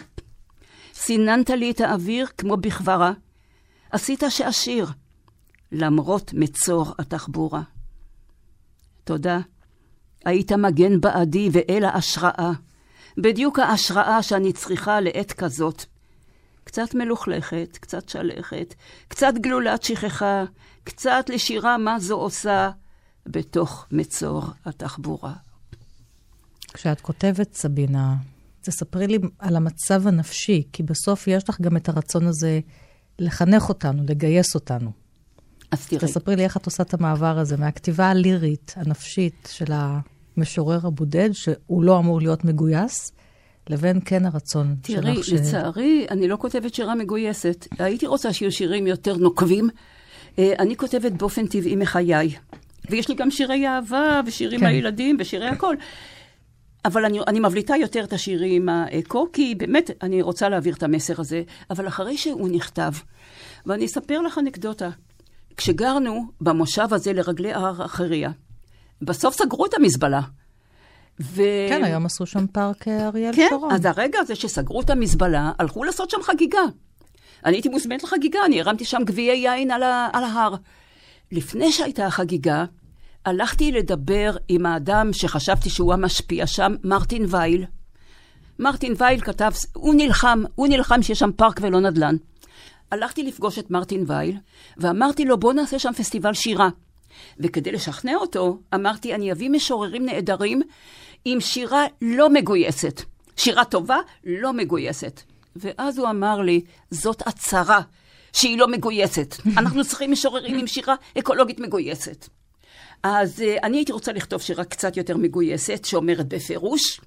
סיננת 0.95 1.51
לי 1.51 1.71
את 1.71 1.81
האוויר 1.81 2.27
כמו 2.39 2.57
בכברה. 2.57 3.13
עשית 3.91 4.23
שאשיר, 4.29 4.87
למרות 5.73 6.31
מצור 6.35 6.95
התחבורה. 6.99 7.63
תודה. 9.05 9.41
היית 10.25 10.53
מגן 10.53 11.01
בעדי 11.01 11.49
ואל 11.53 11.85
ההשראה. 11.85 12.53
בדיוק 13.19 13.59
ההשראה 13.59 14.23
שאני 14.23 14.53
צריכה 14.53 15.01
לעת 15.01 15.33
כזאת. 15.33 15.85
קצת 16.69 16.95
מלוכלכת, 16.95 17.79
קצת 17.81 18.09
שלכת, 18.09 18.75
קצת 19.09 19.33
גלולת 19.41 19.83
שכחה, 19.83 20.45
קצת 20.85 21.25
לשירה 21.29 21.79
מה 21.79 21.99
זו 22.01 22.15
עושה 22.15 22.71
בתוך 23.27 23.87
מצור 23.93 24.43
התחבורה. 24.65 25.33
כשאת 26.73 27.01
כותבת, 27.01 27.55
סבינה, 27.55 28.15
תספרי 28.61 29.07
לי 29.07 29.19
על 29.39 29.57
המצב 29.57 30.07
הנפשי, 30.07 30.63
כי 30.73 30.83
בסוף 30.83 31.29
יש 31.29 31.49
לך 31.49 31.61
גם 31.61 31.77
את 31.77 31.89
הרצון 31.89 32.27
הזה 32.27 32.61
לחנך 33.19 33.69
אותנו, 33.69 34.03
לגייס 34.09 34.55
אותנו. 34.55 34.93
אז 35.71 35.87
תראי. 35.87 36.01
תספרי 36.01 36.37
לי 36.37 36.45
איך 36.45 36.57
את 36.57 36.67
עושה 36.67 36.83
את 36.83 36.95
המעבר 36.95 37.39
הזה 37.39 37.57
מהכתיבה 37.57 38.11
הלירית, 38.11 38.75
הנפשית 38.77 39.49
של 39.53 39.73
המשורר 39.73 40.87
הבודד, 40.87 41.31
שהוא 41.33 41.83
לא 41.83 41.99
אמור 41.99 42.21
להיות 42.21 42.45
מגויס, 42.45 43.13
לבין 43.71 44.01
כן 44.05 44.27
הרצון 44.27 44.77
תראי, 44.83 45.15
שלך 45.15 45.25
ש... 45.25 45.31
תראי, 45.31 45.41
לצערי, 45.41 46.07
אני 46.11 46.29
לא 46.29 46.37
כותבת 46.37 46.75
שירה 46.75 46.95
מגויסת. 46.95 47.67
הייתי 47.79 48.07
רוצה 48.07 48.33
שיהיו 48.33 48.53
שירים 48.53 48.87
יותר 48.87 49.17
נוקבים. 49.17 49.69
אה, 50.39 50.53
אני 50.59 50.77
כותבת 50.77 51.13
באופן 51.13 51.47
טבעי 51.47 51.77
מחיי. 51.77 52.37
ויש 52.91 53.09
לי 53.09 53.15
גם 53.15 53.31
שירי 53.31 53.69
אהבה, 53.69 54.21
ושירים 54.27 54.61
כן. 54.61 54.67
הילדים, 54.67 55.17
ושירי 55.21 55.47
הכל. 55.47 55.77
אבל 56.85 57.05
אני, 57.05 57.19
אני 57.27 57.41
מבליטה 57.41 57.77
יותר 57.77 58.05
את 58.05 58.13
השירים 58.13 58.69
האקו, 58.69 59.27
כי 59.33 59.55
באמת, 59.55 59.91
אני 60.03 60.23
רוצה 60.23 60.49
להעביר 60.49 60.75
את 60.75 60.83
המסר 60.83 61.21
הזה. 61.21 61.43
אבל 61.71 61.89
אחרי 61.89 62.17
שהוא 62.17 62.49
נכתב, 62.49 62.93
ואני 63.67 63.87
אספר 63.87 64.21
לך 64.21 64.39
אנקדוטה. 64.39 64.91
כשגרנו 65.57 66.27
במושב 66.41 66.95
הזה 66.95 67.13
לרגלי 67.13 67.53
הר 67.53 67.85
אחריה, 67.85 68.31
בסוף 69.03 69.35
סגרו 69.35 69.67
את 69.67 69.75
המזבלה. 69.75 70.21
ו... 71.21 71.43
כן, 71.69 71.85
היום 71.85 72.07
עשו 72.07 72.27
שם 72.27 72.47
פארק 72.47 72.89
אה, 72.89 73.07
אריאל 73.07 73.33
כן, 73.37 73.47
שרון. 73.51 73.73
אז 73.73 73.85
הרגע 73.85 74.19
הזה 74.21 74.35
שסגרו 74.35 74.81
את 74.81 74.91
המזבלה, 74.91 75.53
הלכו 75.59 75.85
לעשות 75.85 76.11
שם 76.11 76.23
חגיגה. 76.23 76.61
אני 77.45 77.57
הייתי 77.57 77.69
מוזמנת 77.69 78.03
לחגיגה, 78.03 78.39
אני 78.45 78.61
הרמתי 78.61 78.85
שם 78.85 79.03
גביעי 79.05 79.37
יין 79.39 79.71
על, 79.71 79.83
ה- 79.83 80.09
על 80.13 80.25
ההר. 80.25 80.55
לפני 81.33 81.73
שהייתה 81.73 82.07
החגיגה, 82.07 82.65
הלכתי 83.25 83.73
לדבר 83.73 84.37
עם 84.49 84.67
האדם 84.67 85.13
שחשבתי 85.13 85.71
שהוא 85.71 85.93
המשפיע 85.93 86.47
שם, 86.47 86.75
מרטין 86.85 87.25
וייל. 87.29 87.65
מרטין 88.59 88.95
וייל 88.99 89.21
כתב, 89.21 89.51
הוא 89.75 89.95
נלחם, 89.95 90.43
הוא 90.55 90.69
נלחם 90.69 91.03
שיש 91.03 91.19
שם 91.19 91.31
פארק 91.37 91.61
ולא 91.63 91.81
נדל"ן. 91.81 92.17
הלכתי 92.93 93.23
לפגוש 93.23 93.59
את 93.59 93.71
מרטין 93.71 94.05
וייל, 94.07 94.37
ואמרתי 94.77 95.25
לו, 95.25 95.39
בוא 95.39 95.53
נעשה 95.53 95.79
שם 95.79 95.93
פסטיבל 95.93 96.35
שירה. 96.35 96.69
וכדי 97.41 97.73
לשכנע 97.73 98.15
אותו, 98.15 98.59
אמרתי, 98.75 99.15
אני 99.15 99.33
אביא 99.33 99.51
משוררים 99.51 100.07
נהדרים 100.07 100.63
עם 101.33 101.41
שירה 101.41 101.87
לא 102.03 102.31
מגויסת. 102.31 103.03
שירה 103.37 103.65
טובה, 103.65 103.99
לא 104.25 104.53
מגויסת. 104.53 105.21
ואז 105.57 105.99
הוא 105.99 106.11
אמר 106.11 106.41
לי, 106.41 106.61
זאת 106.91 107.27
הצהרה 107.27 107.81
שהיא 108.33 108.59
לא 108.59 108.69
מגויסת. 108.69 109.35
אנחנו 109.59 109.85
צריכים 109.85 110.13
משוררים 110.13 110.59
עם 110.59 110.67
שירה 110.67 110.95
אקולוגית 111.19 111.61
מגויסת. 111.61 112.29
אז 113.03 113.41
uh, 113.41 113.63
אני 113.63 113.77
הייתי 113.77 113.93
רוצה 113.93 114.13
לכתוב 114.13 114.43
שירה 114.43 114.65
קצת 114.65 114.97
יותר 114.97 115.17
מגויסת, 115.17 115.85
שאומרת 115.85 116.29
בפירוש, 116.29 117.01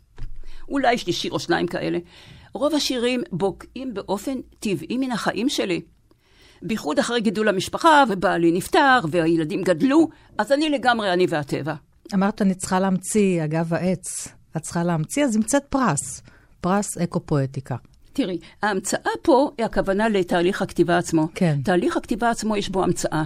אולי 0.69 0.93
יש 0.93 1.07
לי 1.07 1.13
שיר 1.13 1.31
או 1.31 1.39
שניים 1.39 1.67
כאלה. 1.67 1.99
רוב 2.53 2.75
השירים 2.75 3.21
בוקעים 3.31 3.93
באופן 3.93 4.37
טבעי 4.59 4.97
מן 4.97 5.11
החיים 5.11 5.49
שלי. 5.49 5.81
בייחוד 6.61 6.99
אחרי 6.99 7.21
גידול 7.21 7.47
המשפחה, 7.47 8.03
ובעלי 8.09 8.51
נפטר, 8.51 8.99
והילדים 9.11 9.63
גדלו, 9.63 10.09
אז 10.37 10.51
אני 10.51 10.69
לגמרי 10.69 11.13
אני 11.13 11.25
והטבע. 11.29 11.73
אמרת, 12.13 12.41
אני 12.41 12.53
צריכה 12.53 12.79
להמציא, 12.79 13.43
אגב 13.43 13.73
העץ. 13.73 14.27
את 14.57 14.61
צריכה 14.61 14.83
להמציא, 14.83 15.25
אז 15.25 15.35
המצאת 15.35 15.63
פרס. 15.69 16.21
פרס 16.61 16.97
אקו-פואטיקה. 16.97 17.75
תראי, 18.13 18.37
ההמצאה 18.63 19.11
פה 19.21 19.51
היא 19.57 19.65
הכוונה 19.65 20.09
לתהליך 20.09 20.61
הכתיבה 20.61 20.97
עצמו. 20.97 21.27
כן. 21.35 21.59
תהליך 21.63 21.97
הכתיבה 21.97 22.29
עצמו 22.29 22.57
יש 22.57 22.69
בו 22.69 22.83
המצאה. 22.83 23.23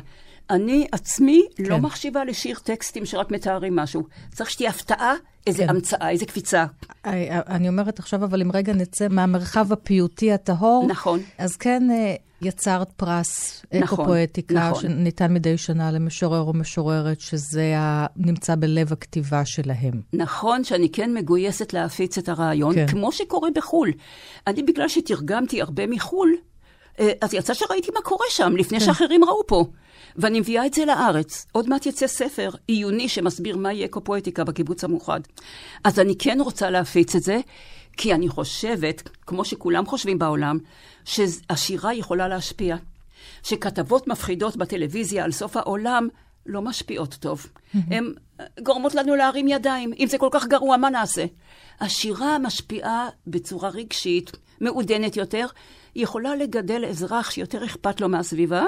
אני 0.49 0.87
עצמי 0.91 1.41
כן. 1.55 1.63
לא 1.63 1.75
כן. 1.75 1.81
מחשיבה 1.81 2.25
לשיר 2.25 2.59
טקסטים 2.63 3.05
שרק 3.05 3.31
מתארים 3.31 3.75
משהו. 3.75 4.03
צריך 4.31 4.49
שתהיה 4.51 4.69
הפתעה, 4.69 5.13
איזה 5.47 5.63
כן. 5.63 5.69
המצאה, 5.69 6.09
איזה 6.09 6.25
קפיצה. 6.25 6.65
אני, 7.05 7.29
אני 7.31 7.69
אומרת 7.69 7.99
עכשיו, 7.99 8.23
אבל 8.23 8.41
אם 8.41 8.51
רגע 8.51 8.73
נצא 8.73 9.07
מהמרחב 9.07 9.73
הפיוטי 9.73 10.31
הטהור, 10.31 10.87
נכון. 10.89 11.19
אז 11.37 11.55
כן 11.55 11.91
אה, 11.91 12.15
יצרת 12.41 12.91
פרס 12.91 13.65
נכון, 13.73 14.05
אקו-פואטיקה, 14.05 14.69
נכון. 14.69 14.81
שניתן 14.81 15.33
מדי 15.33 15.57
שנה 15.57 15.91
למשורר 15.91 16.41
או 16.41 16.53
משוררת, 16.53 17.21
שזה 17.21 17.77
ה... 17.77 18.05
נמצא 18.15 18.55
בלב 18.55 18.93
הכתיבה 18.93 19.45
שלהם. 19.45 20.01
נכון 20.13 20.63
שאני 20.63 20.89
כן 20.89 21.13
מגויסת 21.13 21.73
להפיץ 21.73 22.17
את 22.17 22.29
הרעיון, 22.29 22.75
כן. 22.75 22.87
כן. 22.87 22.91
כמו 22.91 23.11
שקורה 23.11 23.49
בחו"ל. 23.55 23.91
אני, 24.47 24.63
בגלל 24.63 24.87
שתרגמתי 24.87 25.61
הרבה 25.61 25.87
מחו"ל, 25.87 26.35
אה, 26.99 27.11
אז 27.21 27.33
יצא 27.33 27.53
שראיתי 27.53 27.91
מה 27.93 28.01
קורה 28.01 28.25
שם, 28.29 28.55
לפני 28.55 28.79
כן. 28.79 28.85
שאחרים 28.85 29.23
ראו 29.23 29.47
פה. 29.47 29.65
ואני 30.15 30.39
מביאה 30.39 30.65
את 30.65 30.73
זה 30.73 30.85
לארץ. 30.85 31.45
עוד 31.51 31.69
מעט 31.69 31.85
יצא 31.85 32.07
ספר 32.07 32.49
עיוני 32.67 33.09
שמסביר 33.09 33.57
מהי 33.57 33.85
אקו-פואטיקה 33.85 34.43
בקיבוץ 34.43 34.83
המאוחד. 34.83 35.19
אז 35.83 35.99
אני 35.99 36.15
כן 36.19 36.37
רוצה 36.41 36.69
להפיץ 36.69 37.15
את 37.15 37.23
זה, 37.23 37.39
כי 37.97 38.13
אני 38.13 38.29
חושבת, 38.29 39.09
כמו 39.25 39.45
שכולם 39.45 39.85
חושבים 39.85 40.19
בעולם, 40.19 40.57
שהשירה 41.05 41.93
יכולה 41.93 42.27
להשפיע. 42.27 42.75
שכתבות 43.43 44.07
מפחידות 44.07 44.57
בטלוויזיה 44.57 45.23
על 45.23 45.31
סוף 45.31 45.57
העולם 45.57 46.07
לא 46.45 46.61
משפיעות 46.61 47.13
טוב. 47.19 47.47
הן 47.73 48.13
גורמות 48.63 48.95
לנו 48.95 49.15
להרים 49.15 49.47
ידיים. 49.47 49.91
אם 49.99 50.07
זה 50.07 50.17
כל 50.17 50.29
כך 50.31 50.45
גרוע, 50.45 50.77
מה 50.77 50.89
נעשה? 50.89 51.25
השירה 51.79 52.39
משפיעה 52.39 53.09
בצורה 53.27 53.69
רגשית, 53.69 54.31
מעודנת 54.61 55.17
יותר. 55.17 55.45
היא 55.95 56.03
יכולה 56.03 56.35
לגדל 56.35 56.85
אזרח 56.85 57.31
שיותר 57.31 57.65
אכפת 57.65 58.01
לו 58.01 58.09
מהסביבה, 58.09 58.63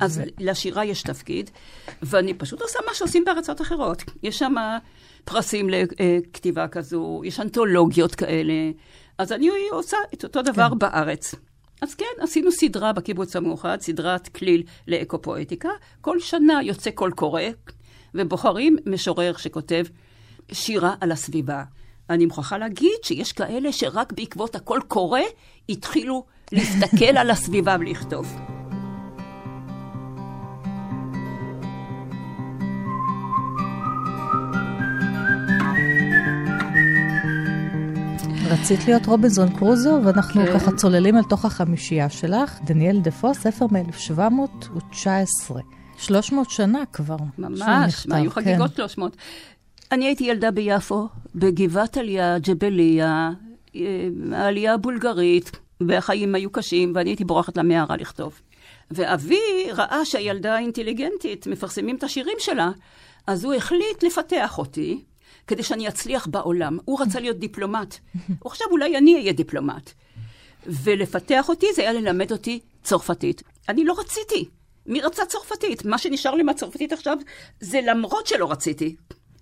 אז 0.00 0.20
לשירה 0.38 0.84
יש 0.84 1.02
תפקיד, 1.02 1.50
ואני 2.02 2.34
פשוט 2.34 2.62
עושה 2.62 2.78
מה 2.86 2.94
שעושים 2.94 3.24
בארצות 3.24 3.60
אחרות. 3.60 4.02
יש 4.22 4.38
שם 4.38 4.54
פרסים 5.24 5.70
לכתיבה 5.70 6.68
כזו, 6.68 7.20
יש 7.24 7.40
אנתולוגיות 7.40 8.14
כאלה, 8.14 8.52
אז 9.18 9.32
אני 9.32 9.48
עושה 9.70 9.96
את 10.14 10.24
אותו 10.24 10.42
דבר 10.42 10.70
כן. 10.70 10.78
בארץ. 10.78 11.34
אז 11.82 11.94
כן, 11.94 12.04
עשינו 12.20 12.52
סדרה 12.52 12.92
בקיבוץ 12.92 13.36
המאוחד, 13.36 13.80
סדרת 13.80 14.28
כליל 14.28 14.62
לאקו-פואטיקה. 14.88 15.68
כל 16.00 16.20
שנה 16.20 16.62
יוצא 16.62 16.90
קול 16.90 17.10
קורא, 17.10 17.42
ובוחרים 18.14 18.76
משורר 18.86 19.36
שכותב 19.36 19.84
שירה 20.52 20.94
על 21.00 21.12
הסביבה. 21.12 21.62
אני 22.10 22.26
מוכרחה 22.26 22.58
להגיד 22.58 22.98
שיש 23.02 23.32
כאלה 23.32 23.72
שרק 23.72 24.12
בעקבות 24.12 24.54
הקול 24.54 24.80
קורא 24.88 25.20
התחילו 25.68 26.24
להסתכל 26.52 27.16
על 27.16 27.30
הסביבה 27.30 27.76
ולכתוב. 27.80 28.53
רצית 38.54 38.84
להיות 38.86 39.06
רובינזון 39.06 39.56
קרוזו, 39.58 40.00
ואנחנו 40.04 40.44
כן. 40.44 40.54
ככה 40.54 40.72
צוללים 40.72 41.16
אל 41.16 41.22
תוך 41.22 41.44
החמישייה 41.44 42.10
שלך. 42.10 42.58
דניאל 42.64 43.00
דפו, 43.00 43.34
ספר 43.34 43.66
מ-1719. 43.66 45.52
300 45.98 46.50
שנה 46.50 46.82
כבר. 46.92 47.16
ממש, 47.38 48.06
מה, 48.06 48.16
היו 48.16 48.30
כן. 48.30 48.40
חגיגות 48.40 48.74
300. 48.76 49.16
אני 49.92 50.04
הייתי 50.04 50.24
ילדה 50.24 50.50
ביפו, 50.50 51.08
בגבעת 51.34 51.96
עליה, 51.96 52.38
ג'בליה, 52.38 53.30
אה, 53.76 54.08
העלייה 54.32 54.74
הבולגרית, 54.74 55.50
והחיים 55.80 56.34
היו 56.34 56.50
קשים, 56.50 56.92
ואני 56.94 57.10
הייתי 57.10 57.24
בורחת 57.24 57.56
למערה 57.56 57.96
לכתוב. 57.96 58.40
ואבי 58.90 59.70
ראה 59.72 60.04
שהילדה 60.04 60.58
אינטליגנטית, 60.58 61.46
מפרסמים 61.46 61.96
את 61.96 62.04
השירים 62.04 62.36
שלה, 62.38 62.70
אז 63.26 63.44
הוא 63.44 63.54
החליט 63.54 64.02
לפתח 64.02 64.58
אותי, 64.58 65.04
כדי 65.46 65.62
שאני 65.62 65.88
אצליח 65.88 66.26
בעולם. 66.26 66.78
הוא 66.84 67.00
רצה 67.00 67.20
להיות 67.20 67.38
דיפלומט. 67.38 67.94
חשב, 68.48 68.64
אולי 68.70 68.98
אני 68.98 69.14
אהיה 69.14 69.32
דיפלומט. 69.32 69.90
ולפתח 70.66 71.48
אותי 71.48 71.66
זה 71.74 71.82
היה 71.82 71.92
ללמד 71.92 72.32
אותי 72.32 72.60
צרפתית. 72.82 73.42
אני 73.68 73.84
לא 73.84 73.94
רציתי. 73.98 74.48
מי 74.86 75.00
רצה 75.00 75.26
צרפתית? 75.26 75.84
מה 75.84 75.98
שנשאר 75.98 76.34
לי 76.34 76.42
מהצרפתית 76.42 76.92
עכשיו 76.92 77.16
זה 77.60 77.80
למרות 77.86 78.26
שלא 78.26 78.50
רציתי. 78.50 78.96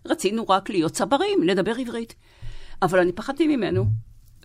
רצינו 0.07 0.49
רק 0.49 0.71
להיות 0.71 0.93
צברים, 0.93 1.43
לדבר 1.43 1.75
עברית. 1.79 2.15
אבל 2.83 2.99
אני 2.99 3.13
פחדתי 3.13 3.57
ממנו. 3.57 3.85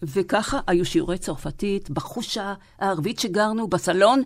וככה 0.03 0.59
היו 0.67 0.85
שיעורי 0.85 1.17
צרפתית 1.17 1.89
בחושה 1.89 2.53
הערבית 2.79 3.19
שגרנו, 3.19 3.67
בסלון, 3.67 4.21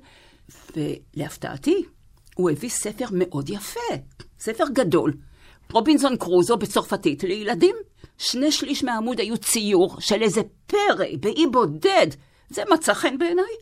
ולהפתעתי, 0.75 1.85
הוא 2.35 2.49
הביא 2.49 2.69
ספר 2.69 3.05
מאוד 3.11 3.49
יפה, 3.49 3.79
ספר 4.39 4.63
גדול. 4.73 5.13
רובינזון 5.71 6.17
קרוזו 6.17 6.57
בצרפתית 6.57 7.23
לילדים. 7.23 7.75
שני 8.17 8.51
שליש 8.51 8.83
מהעמוד 8.83 9.19
היו 9.19 9.37
ציור 9.37 9.99
של 9.99 10.21
איזה 10.21 10.41
פרא 10.67 11.05
באי 11.19 11.47
בודד. 11.51 12.07
זה 12.49 12.63
מצא 12.73 12.93
חן 12.93 13.17
בעיניי. 13.17 13.53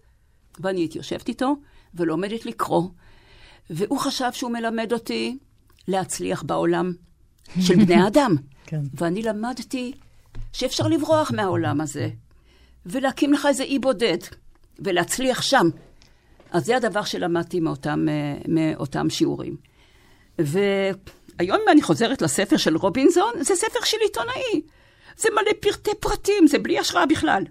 ואני 0.59 0.81
הייתי 0.81 0.97
יושבת 0.97 1.27
איתו 1.27 1.55
ולומדת 1.93 2.45
לקרוא, 2.45 2.89
והוא 3.69 3.99
חשב 3.99 4.29
שהוא 4.33 4.51
מלמד 4.51 4.93
אותי 4.93 5.37
להצליח 5.87 6.43
בעולם 6.43 6.93
של 7.61 7.75
בני 7.75 7.95
האדם. 8.03 8.35
כן. 8.65 8.81
ואני 8.93 9.21
למדתי 9.21 9.91
שאפשר 10.53 10.87
לברוח 10.87 11.31
מהעולם 11.31 11.81
הזה, 11.81 12.09
ולהקים 12.85 13.33
לך 13.33 13.45
איזה 13.45 13.63
אי 13.63 13.79
בודד, 13.79 14.17
ולהצליח 14.79 15.41
שם. 15.41 15.69
אז 16.51 16.65
זה 16.65 16.77
הדבר 16.77 17.03
שלמדתי 17.03 17.59
מאותם, 17.59 18.05
אה, 18.09 18.37
מאותם 18.47 19.09
שיעורים. 19.09 19.55
והיום 21.39 21.57
אם 21.63 21.71
אני 21.71 21.81
חוזרת 21.81 22.21
לספר 22.21 22.57
של 22.57 22.77
רובינזון, 22.77 23.31
זה 23.41 23.55
ספר 23.55 23.79
של 23.85 23.97
עיתונאי. 24.01 24.61
זה 25.17 25.29
מלא 25.33 25.51
פרטי 25.59 25.91
פרטים, 25.99 26.47
זה 26.47 26.59
בלי 26.59 26.79
השראה 26.79 27.05
בכלל. 27.05 27.43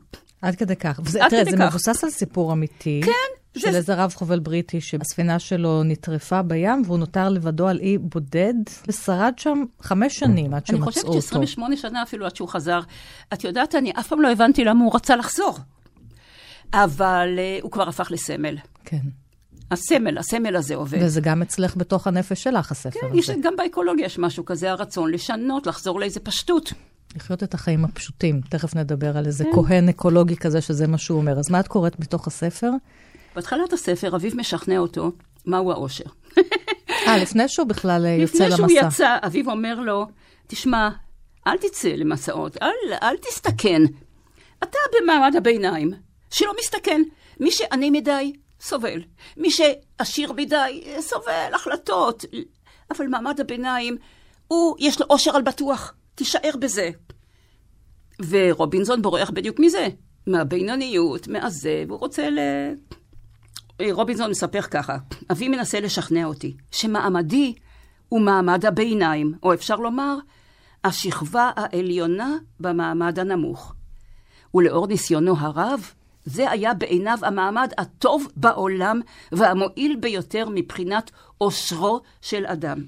עד 0.43 0.55
כדי 0.57 0.77
כך. 0.77 1.01
וזה, 1.05 1.25
עד 1.25 1.31
תראה, 1.31 1.43
כדי 1.43 1.51
זה 1.51 1.57
כך. 1.57 1.63
מבוסס 1.63 2.05
על 2.05 2.11
סיפור 2.11 2.53
אמיתי. 2.53 3.01
כן, 3.05 3.59
של 3.61 3.71
זה- 3.73 3.77
איזה 3.77 3.95
רב 3.95 4.13
חובל 4.15 4.39
בריטי 4.39 4.81
שהספינה 4.81 5.39
שלו 5.39 5.83
נטרפה 5.85 6.43
בים, 6.43 6.83
והוא 6.87 6.99
נותר 6.99 7.29
לבדו 7.29 7.69
על 7.69 7.79
אי 7.81 7.99
בודד, 7.99 8.55
ושרד 8.89 9.33
שם 9.37 9.65
חמש 9.81 10.19
שנים 10.19 10.55
עד 10.55 10.63
אני 10.71 10.79
שמצאו 10.79 10.85
חושבת 10.93 11.05
אותו. 11.05 11.47
ש-28 11.47 11.77
שנה 11.77 12.03
אפילו 12.03 12.27
עד 12.27 12.37
שהוא 12.37 12.49
חזר. 12.49 12.81
את 13.33 13.45
יודעת, 13.45 13.75
אני 13.75 13.93
אף 14.01 14.07
פעם 14.09 14.21
לא 14.23 14.33
הבנתי 14.33 14.65
למה 14.65 14.85
הוא 14.85 14.95
רצה 14.95 15.17
לחזור. 15.17 15.59
אבל 16.73 17.29
uh, 17.39 17.63
הוא 17.63 17.71
כבר 17.71 17.89
הפך 17.89 18.09
לסמל. 18.11 18.57
כן. 18.85 19.01
הסמל, 19.71 20.19
הסמל 20.19 20.57
הזה 20.57 20.75
עובד. 20.75 20.99
וזה 21.03 21.21
גם 21.21 21.43
אצלך 21.43 21.77
בתוך 21.77 22.07
הנפש 22.07 22.43
שלך, 22.43 22.73
הספר 22.73 23.01
כן, 23.01 23.07
הזה. 23.07 23.19
יש, 23.19 23.31
גם 23.31 23.57
באקולוגיה 23.57 24.07
יש 24.07 24.19
משהו 24.19 24.45
כזה, 24.45 24.71
הרצון 24.71 25.13
לשנות, 25.13 25.67
לחזור 25.67 26.01
לאיזה 26.01 26.21
פשטות. 26.21 26.73
לחיות 27.17 27.43
את 27.43 27.55
החיים 27.55 27.85
הפשוטים. 27.85 28.41
תכף 28.51 28.75
נדבר 28.75 29.17
על 29.17 29.23
כן. 29.23 29.27
איזה 29.27 29.45
כהן 29.55 29.89
אקולוגי 29.89 30.37
כזה, 30.37 30.61
שזה 30.61 30.87
מה 30.87 30.99
שהוא 30.99 31.19
אומר. 31.19 31.39
אז 31.39 31.51
מה 31.51 31.61
את 31.61 31.69
קוראת 31.69 32.01
בתוך 32.01 32.27
הספר? 32.27 32.71
בהתחלת 33.35 33.73
הספר, 33.73 34.17
אביו 34.17 34.33
משכנע 34.37 34.79
אותו 34.79 35.13
מהו 35.47 35.73
האושר. 35.73 36.05
אה, 37.07 37.19
לפני 37.19 37.49
שהוא 37.49 37.67
בכלל 37.67 38.07
יוצא 38.07 38.45
לפני 38.45 38.57
שהוא 38.57 38.69
למסע. 38.71 38.87
יצא, 38.87 39.17
אביו 39.27 39.51
אומר 39.51 39.81
לו, 39.81 40.07
תשמע, 40.47 40.89
אל 41.47 41.57
תצא 41.57 41.89
למסעות, 41.89 42.57
אל, 42.63 42.95
אל 43.03 43.17
תסתכן. 43.17 43.83
אתה 44.63 44.79
במעמד 44.97 45.37
הביניים, 45.37 45.93
שלא 46.31 46.53
מסתכן. 46.61 47.03
מי 47.41 47.51
שעני 47.51 47.91
מדי, 47.91 48.33
סובל. 48.61 49.03
מי 49.37 49.51
שעשיר 49.51 50.33
מדי, 50.33 50.85
סובל 51.01 51.51
החלטות. 51.55 52.25
אבל 52.91 53.07
מעמד 53.07 53.41
הביניים, 53.41 53.97
הוא, 54.49 54.77
יש 54.79 55.01
לו 55.01 55.07
אושר 55.11 55.37
על 55.37 55.43
בטוח. 55.43 55.95
תישאר 56.15 56.51
בזה. 56.59 56.91
ורובינזון 58.29 59.03
בורח 59.03 59.31
בדיוק 59.31 59.61
מזה, 59.61 59.89
מהבינוניות, 60.27 61.29
מהזה, 61.29 61.85
והוא 61.89 61.99
רוצה 61.99 62.31
ל... 62.31 62.39
רובינזון 63.93 64.31
מספר 64.31 64.63
ככה, 64.63 64.97
אבי 65.33 65.49
מנסה 65.49 65.81
לשכנע 65.81 66.25
אותי 66.25 66.57
שמעמדי 66.71 67.55
הוא 68.09 68.21
מעמד 68.21 68.67
הביניים, 68.67 69.35
או 69.43 69.55
אפשר 69.55 69.77
לומר, 69.77 70.17
השכבה 70.85 71.51
העליונה 71.57 72.37
במעמד 72.61 73.19
הנמוך. 73.19 73.75
ולאור 74.55 74.87
ניסיונו 74.87 75.35
הרב, 75.39 75.93
זה 76.29 76.51
היה 76.51 76.75
בעיניו 76.75 77.19
המעמד 77.23 77.73
הטוב 77.79 78.29
בעולם 78.37 79.01
והמועיל 79.33 79.97
ביותר 79.97 80.49
מבחינת 80.55 81.11
אושרו 81.41 82.01
של 82.23 82.47
אדם. 82.47 82.79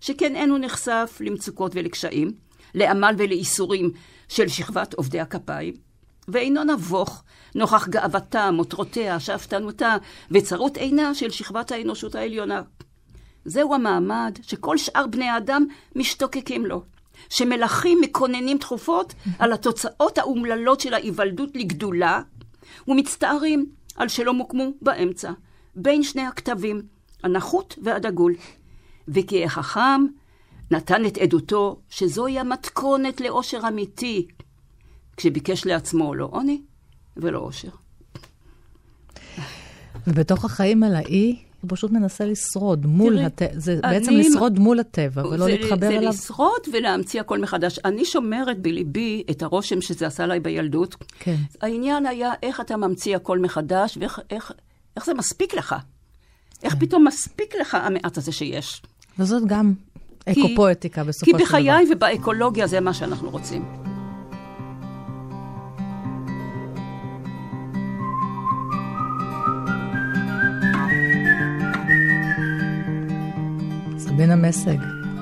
שכן 0.00 0.36
אין 0.36 0.50
הוא 0.50 0.58
נחשף 0.58 1.18
למצוקות 1.20 1.72
ולקשיים, 1.74 2.30
לעמל 2.74 3.14
ולאיסורים 3.18 3.90
של 4.28 4.48
שכבת 4.48 4.94
עובדי 4.94 5.20
הכפיים, 5.20 5.74
ואינו 6.28 6.64
נבוך 6.64 7.22
נוכח 7.54 7.88
גאוותה, 7.88 8.50
מטרותיה, 8.50 9.20
שאפתנותה 9.20 9.96
וצרות 10.30 10.76
עינה 10.76 11.14
של 11.14 11.30
שכבת 11.30 11.72
האנושות 11.72 12.14
העליונה. 12.14 12.62
זהו 13.44 13.74
המעמד 13.74 14.38
שכל 14.42 14.78
שאר 14.78 15.06
בני 15.06 15.28
האדם 15.28 15.66
משתוקקים 15.96 16.66
לו, 16.66 16.82
שמלכים 17.30 17.98
מקוננים 18.00 18.58
תכופות 18.58 19.14
על 19.38 19.52
התוצאות 19.52 20.18
האומללות 20.18 20.80
של 20.80 20.94
ההיוולדות 20.94 21.50
לגדולה, 21.54 22.22
ומצטערים 22.88 23.66
על 23.96 24.08
שלא 24.08 24.34
מוקמו 24.34 24.72
באמצע, 24.82 25.32
בין 25.74 26.02
שני 26.02 26.22
הכתבים, 26.22 26.82
הנחות 27.22 27.78
והדגול. 27.82 28.34
וכי 29.08 29.44
החכם 29.44 30.06
נתן 30.70 31.06
את 31.06 31.18
עדותו 31.18 31.80
שזוהי 31.88 32.38
המתכונת 32.38 33.20
לאושר 33.20 33.60
אמיתי, 33.68 34.26
כשביקש 35.16 35.66
לעצמו 35.66 36.14
לא 36.14 36.28
עוני 36.30 36.62
ולא 37.16 37.38
אושר. 37.38 37.70
ובתוך 40.06 40.44
החיים 40.44 40.82
על 40.82 40.94
האי, 40.94 41.45
הוא 41.70 41.76
פשוט 41.76 41.90
מנסה 41.90 42.24
לשרוד 42.24 42.86
מול 42.86 43.12
תראי, 43.14 43.24
הטבע. 43.24 43.48
זה 43.60 43.78
אני- 43.84 44.00
בעצם 44.00 44.12
לשרוד 44.12 44.58
מול 44.58 44.80
הטבע, 44.80 45.26
ולא 45.26 45.44
זה, 45.44 45.50
להתחבר 45.52 45.88
זה 45.88 45.98
אליו. 45.98 46.08
לשרוד 46.10 46.60
ולהמציא 46.72 47.20
הכל 47.20 47.38
מחדש. 47.40 47.78
אני 47.84 48.04
שומרת 48.04 48.58
בליבי 48.62 49.22
את 49.30 49.42
הרושם 49.42 49.80
שזה 49.80 50.06
עשה 50.06 50.24
עליי 50.24 50.40
בילדות. 50.40 50.96
כן. 51.20 51.36
העניין 51.62 52.06
היה 52.06 52.32
איך 52.42 52.60
אתה 52.60 52.76
ממציא 52.76 53.16
הכל 53.16 53.38
מחדש, 53.38 53.96
ואיך 54.00 54.20
איך, 54.30 54.52
איך 54.96 55.06
זה 55.06 55.14
מספיק 55.14 55.54
לך. 55.54 55.74
איך 56.62 56.74
פתאום 56.80 57.06
מספיק 57.06 57.54
לך 57.60 57.74
המעט 57.74 58.18
הזה 58.18 58.32
שיש. 58.32 58.82
וזאת 59.18 59.42
גם 59.46 59.72
כי- 60.32 60.40
אקופואטיקה 60.40 61.04
בסופו 61.04 61.24
כי 61.24 61.30
של 61.30 61.36
דבר. 61.36 61.44
בחיי 61.46 61.86
ובאקולוגיה 61.92 62.66
זה 62.66 62.80
מה 62.80 62.94
שאנחנו 62.94 63.30
רוצים. 63.30 63.95
סבינה 74.16 74.36
מסג, 74.36 74.78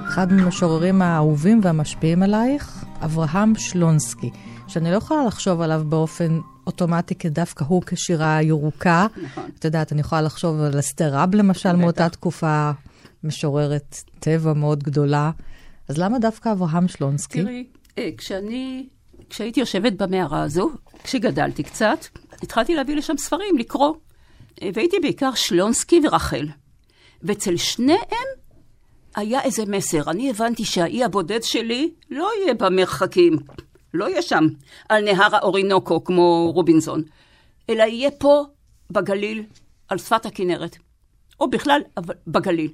אחד 0.09 0.33
מהמשוררים 0.33 1.03
האהובים 1.03 1.61
והמשפיעים 1.63 2.23
עלייך, 2.23 2.85
אברהם 3.05 3.55
שלונסקי, 3.57 4.31
שאני 4.69 4.91
לא 4.91 4.97
יכולה 4.97 5.25
לחשוב 5.25 5.61
עליו 5.61 5.83
באופן 5.89 6.39
אוטומטי 6.67 7.15
כדווקא 7.15 7.65
הוא 7.65 7.83
כשירה 7.87 8.43
ירוקה. 8.43 9.07
נכון. 9.23 9.51
את 9.59 9.65
יודעת, 9.65 9.93
אני 9.93 10.01
יכולה 10.01 10.23
לחשוב 10.23 10.61
על 10.61 10.79
אסתר 10.79 11.15
רב 11.15 11.35
למשל. 11.35 11.77
מאותה 11.77 12.09
תקופה, 12.09 12.71
משוררת 13.25 13.97
טבע 14.19 14.53
מאוד 14.53 14.83
גדולה. 14.83 15.31
אז 15.89 15.99
למה 15.99 16.19
דווקא 16.19 16.53
אברהם 16.53 16.89
שלונסקי? 16.89 17.43
תראי, 17.43 17.67
אה, 17.99 18.11
כשאני, 18.19 18.87
כשהייתי 19.31 19.61
יושבת 19.61 19.93
במערה 19.93 20.43
הזו, 20.43 20.71
כשגדלתי 21.05 21.63
קצת, 21.63 22.07
התחלתי 22.43 22.75
להביא 22.75 22.97
לשם 22.97 23.17
ספרים, 23.17 23.59
לקרוא. 23.59 23.95
אה, 24.63 24.69
והייתי 24.75 24.97
בעיקר 25.03 25.31
שלונסקי 25.35 26.01
ורחל. 26.05 26.49
ואצל 27.23 27.57
שניהם 27.57 28.44
היה 29.17 29.43
איזה 29.43 29.67
מסר. 29.67 30.11
אני 30.11 30.31
הבנתי 30.31 30.65
שהאי 30.65 31.05
הבודד 31.05 31.43
שלי 31.43 31.91
לא 32.11 32.31
יהיה 32.41 32.55
במרחקים, 32.55 33.37
לא 33.95 34.09
יהיה 34.09 34.23
שם, 34.23 34.47
על 34.89 35.05
נהר 35.05 35.37
האורינוקו 35.37 36.05
כמו 36.05 36.51
רובינזון, 36.55 37.03
אלא 37.71 37.83
יהיה 37.83 38.11
פה, 38.11 38.45
בגליל, 38.91 39.43
על 39.89 39.99
שפת 39.99 40.27
הכנרת. 40.27 40.77
או 41.41 41.51
בכלל, 41.51 41.81
בגליל. 42.27 42.73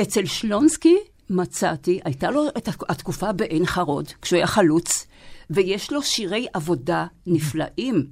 אצל 0.00 0.26
שלונסקי 0.26 0.96
מצאתי, 1.30 2.00
הייתה 2.04 2.30
לו 2.30 2.48
את 2.48 2.68
התקופה 2.88 3.32
בעין 3.32 3.66
חרוד, 3.66 4.08
כשהוא 4.22 4.36
היה 4.36 4.46
חלוץ, 4.46 5.06
ויש 5.50 5.92
לו 5.92 6.02
שירי 6.02 6.46
עבודה 6.54 7.06
נפלאים. 7.26 8.06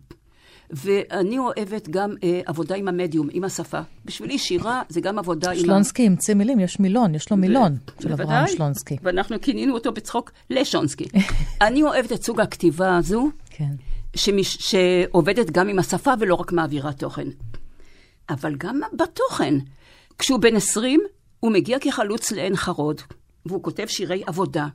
ואני 0.70 1.38
אוהבת 1.38 1.88
גם 1.88 2.14
אה, 2.24 2.40
עבודה 2.46 2.74
עם 2.74 2.88
המדיום, 2.88 3.28
עם 3.32 3.44
השפה. 3.44 3.80
בשבילי 4.04 4.38
שירה 4.38 4.82
זה 4.88 5.00
גם 5.00 5.18
עבודה 5.18 5.50
עם... 5.50 5.58
ה- 5.58 5.60
שלונסקי 5.60 6.06
המציא 6.06 6.34
מילים, 6.34 6.60
יש 6.60 6.80
מילון, 6.80 7.14
יש 7.14 7.30
לו 7.30 7.36
מילון 7.36 7.76
של 8.02 8.08
בוודאי. 8.08 8.24
אברהם 8.26 8.46
שלונסקי. 8.48 8.96
ואנחנו 9.02 9.40
כינינו 9.40 9.74
אותו 9.74 9.92
בצחוק 9.92 10.30
לשונסקי. 10.50 11.04
אני 11.66 11.82
אוהבת 11.82 12.12
את 12.12 12.22
סוג 12.24 12.40
הכתיבה 12.40 12.96
הזו, 12.96 13.30
כן. 13.50 13.70
שמש, 14.16 14.56
שעובדת 14.56 15.50
גם 15.50 15.68
עם 15.68 15.78
השפה 15.78 16.12
ולא 16.20 16.34
רק 16.34 16.52
מעבירה 16.52 16.92
תוכן. 16.92 17.26
אבל 18.30 18.54
גם 18.58 18.80
בתוכן. 18.92 19.54
כשהוא 20.18 20.40
בן 20.40 20.56
20, 20.56 21.00
הוא 21.40 21.52
מגיע 21.52 21.78
כחלוץ 21.80 22.32
לעין 22.32 22.56
חרוד, 22.56 23.00
והוא 23.46 23.62
כותב 23.62 23.86
שירי 23.86 24.22
עבודה, 24.26 24.66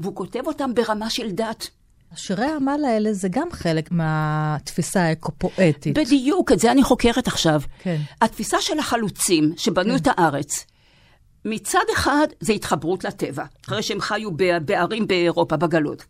והוא 0.00 0.14
כותב 0.14 0.40
אותם 0.46 0.74
ברמה 0.74 1.10
של 1.10 1.30
דת. 1.30 1.70
שירי 2.16 2.44
העמל 2.46 2.80
האלה 2.88 3.12
זה 3.12 3.28
גם 3.28 3.48
חלק 3.52 3.92
מהתפיסה 3.92 5.02
האקופואטית. 5.02 5.98
בדיוק, 5.98 6.52
את 6.52 6.58
זה 6.58 6.72
אני 6.72 6.82
חוקרת 6.82 7.26
עכשיו. 7.26 7.60
כן. 7.78 7.96
התפיסה 8.22 8.56
של 8.60 8.78
החלוצים 8.78 9.52
שבנו 9.56 9.96
את 9.96 10.06
הארץ, 10.06 10.66
מצד 11.44 11.84
אחד 11.94 12.26
זה 12.40 12.52
התחברות 12.52 13.04
לטבע, 13.04 13.44
אחרי 13.66 13.82
שהם 13.82 14.00
חיו 14.00 14.30
בערים 14.64 15.06
באירופה, 15.06 15.56
בגלות. 15.56 16.04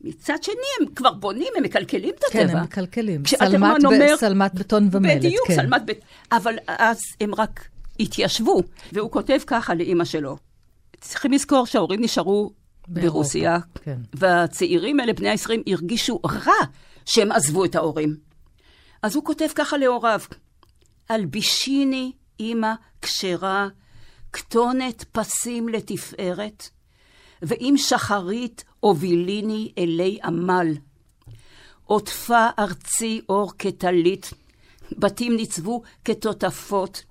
מצד 0.00 0.42
שני, 0.42 0.54
הם 0.80 0.86
כבר 0.94 1.12
בונים, 1.12 1.48
הם 1.56 1.62
מקלקלים 1.62 2.10
את 2.18 2.24
הטבע. 2.28 2.46
כן, 2.46 2.56
הם 2.56 2.62
מקלקלים. 2.62 3.24
שלמת, 3.24 3.84
אומר- 3.84 4.14
ב... 4.16 4.20
שלמת 4.20 4.54
בטון 4.54 4.88
ומלט, 4.92 5.16
בדיוק, 5.16 5.48
כן. 5.48 5.54
שלמת 5.54 5.84
בית. 5.84 5.98
אבל 6.32 6.54
אז 6.66 7.00
הם 7.20 7.34
רק 7.34 7.68
התיישבו, 8.00 8.62
והוא 8.92 9.10
כותב 9.10 9.38
ככה 9.46 9.74
לאימא 9.74 10.04
שלו. 10.04 10.36
צריכים 11.00 11.32
לזכור 11.32 11.66
שההורים 11.66 12.00
נשארו 12.00 12.50
ברוסיה, 12.88 13.58
כן. 13.82 14.00
והצעירים 14.14 15.00
האלה, 15.00 15.12
בני 15.12 15.28
ה-20, 15.28 15.72
הרגישו 15.72 16.20
רע 16.24 16.66
שהם 17.04 17.32
עזבו 17.32 17.64
את 17.64 17.74
ההורים. 17.74 18.16
אז 19.02 19.14
הוא 19.14 19.24
כותב 19.24 19.48
ככה 19.54 19.76
להוריו: 19.76 20.20
הלבישיני, 21.08 22.12
אימא 22.40 22.72
כשרה, 23.02 23.68
כתונת 24.32 25.04
פסים 25.12 25.68
לתפארת, 25.68 26.68
ואם 27.42 27.74
שחרית 27.76 28.64
הוביליני 28.80 29.72
אלי 29.78 30.18
עמל. 30.24 30.74
עוטפה 31.84 32.48
ארצי 32.58 33.20
אור 33.28 33.52
כטלית, 33.58 34.30
בתים 34.98 35.36
ניצבו 35.36 35.82
כתותפות, 36.04 37.04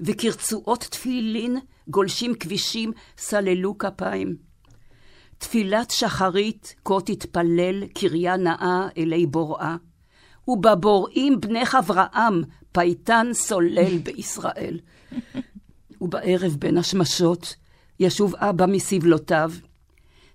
וכרצועות 0.00 0.80
תפילין 0.80 1.58
גולשים 1.88 2.34
כבישים 2.34 2.92
סללו 3.18 3.78
כפיים. 3.78 4.45
תפילת 5.38 5.90
שחרית 5.90 6.74
כה 6.84 6.94
תתפלל 7.04 7.86
קריה 7.86 8.36
נאה 8.36 8.88
אלי 8.98 9.26
בוראה, 9.26 9.76
ובבוראים 10.48 11.40
בני 11.40 11.62
אברהם 11.78 12.42
פייטן 12.72 13.26
סולל 13.32 13.98
בישראל. 13.98 14.78
ובערב 16.00 16.56
בין 16.58 16.78
השמשות 16.78 17.56
ישוב 18.00 18.34
אבא 18.36 18.66
מסבלותיו, 18.66 19.52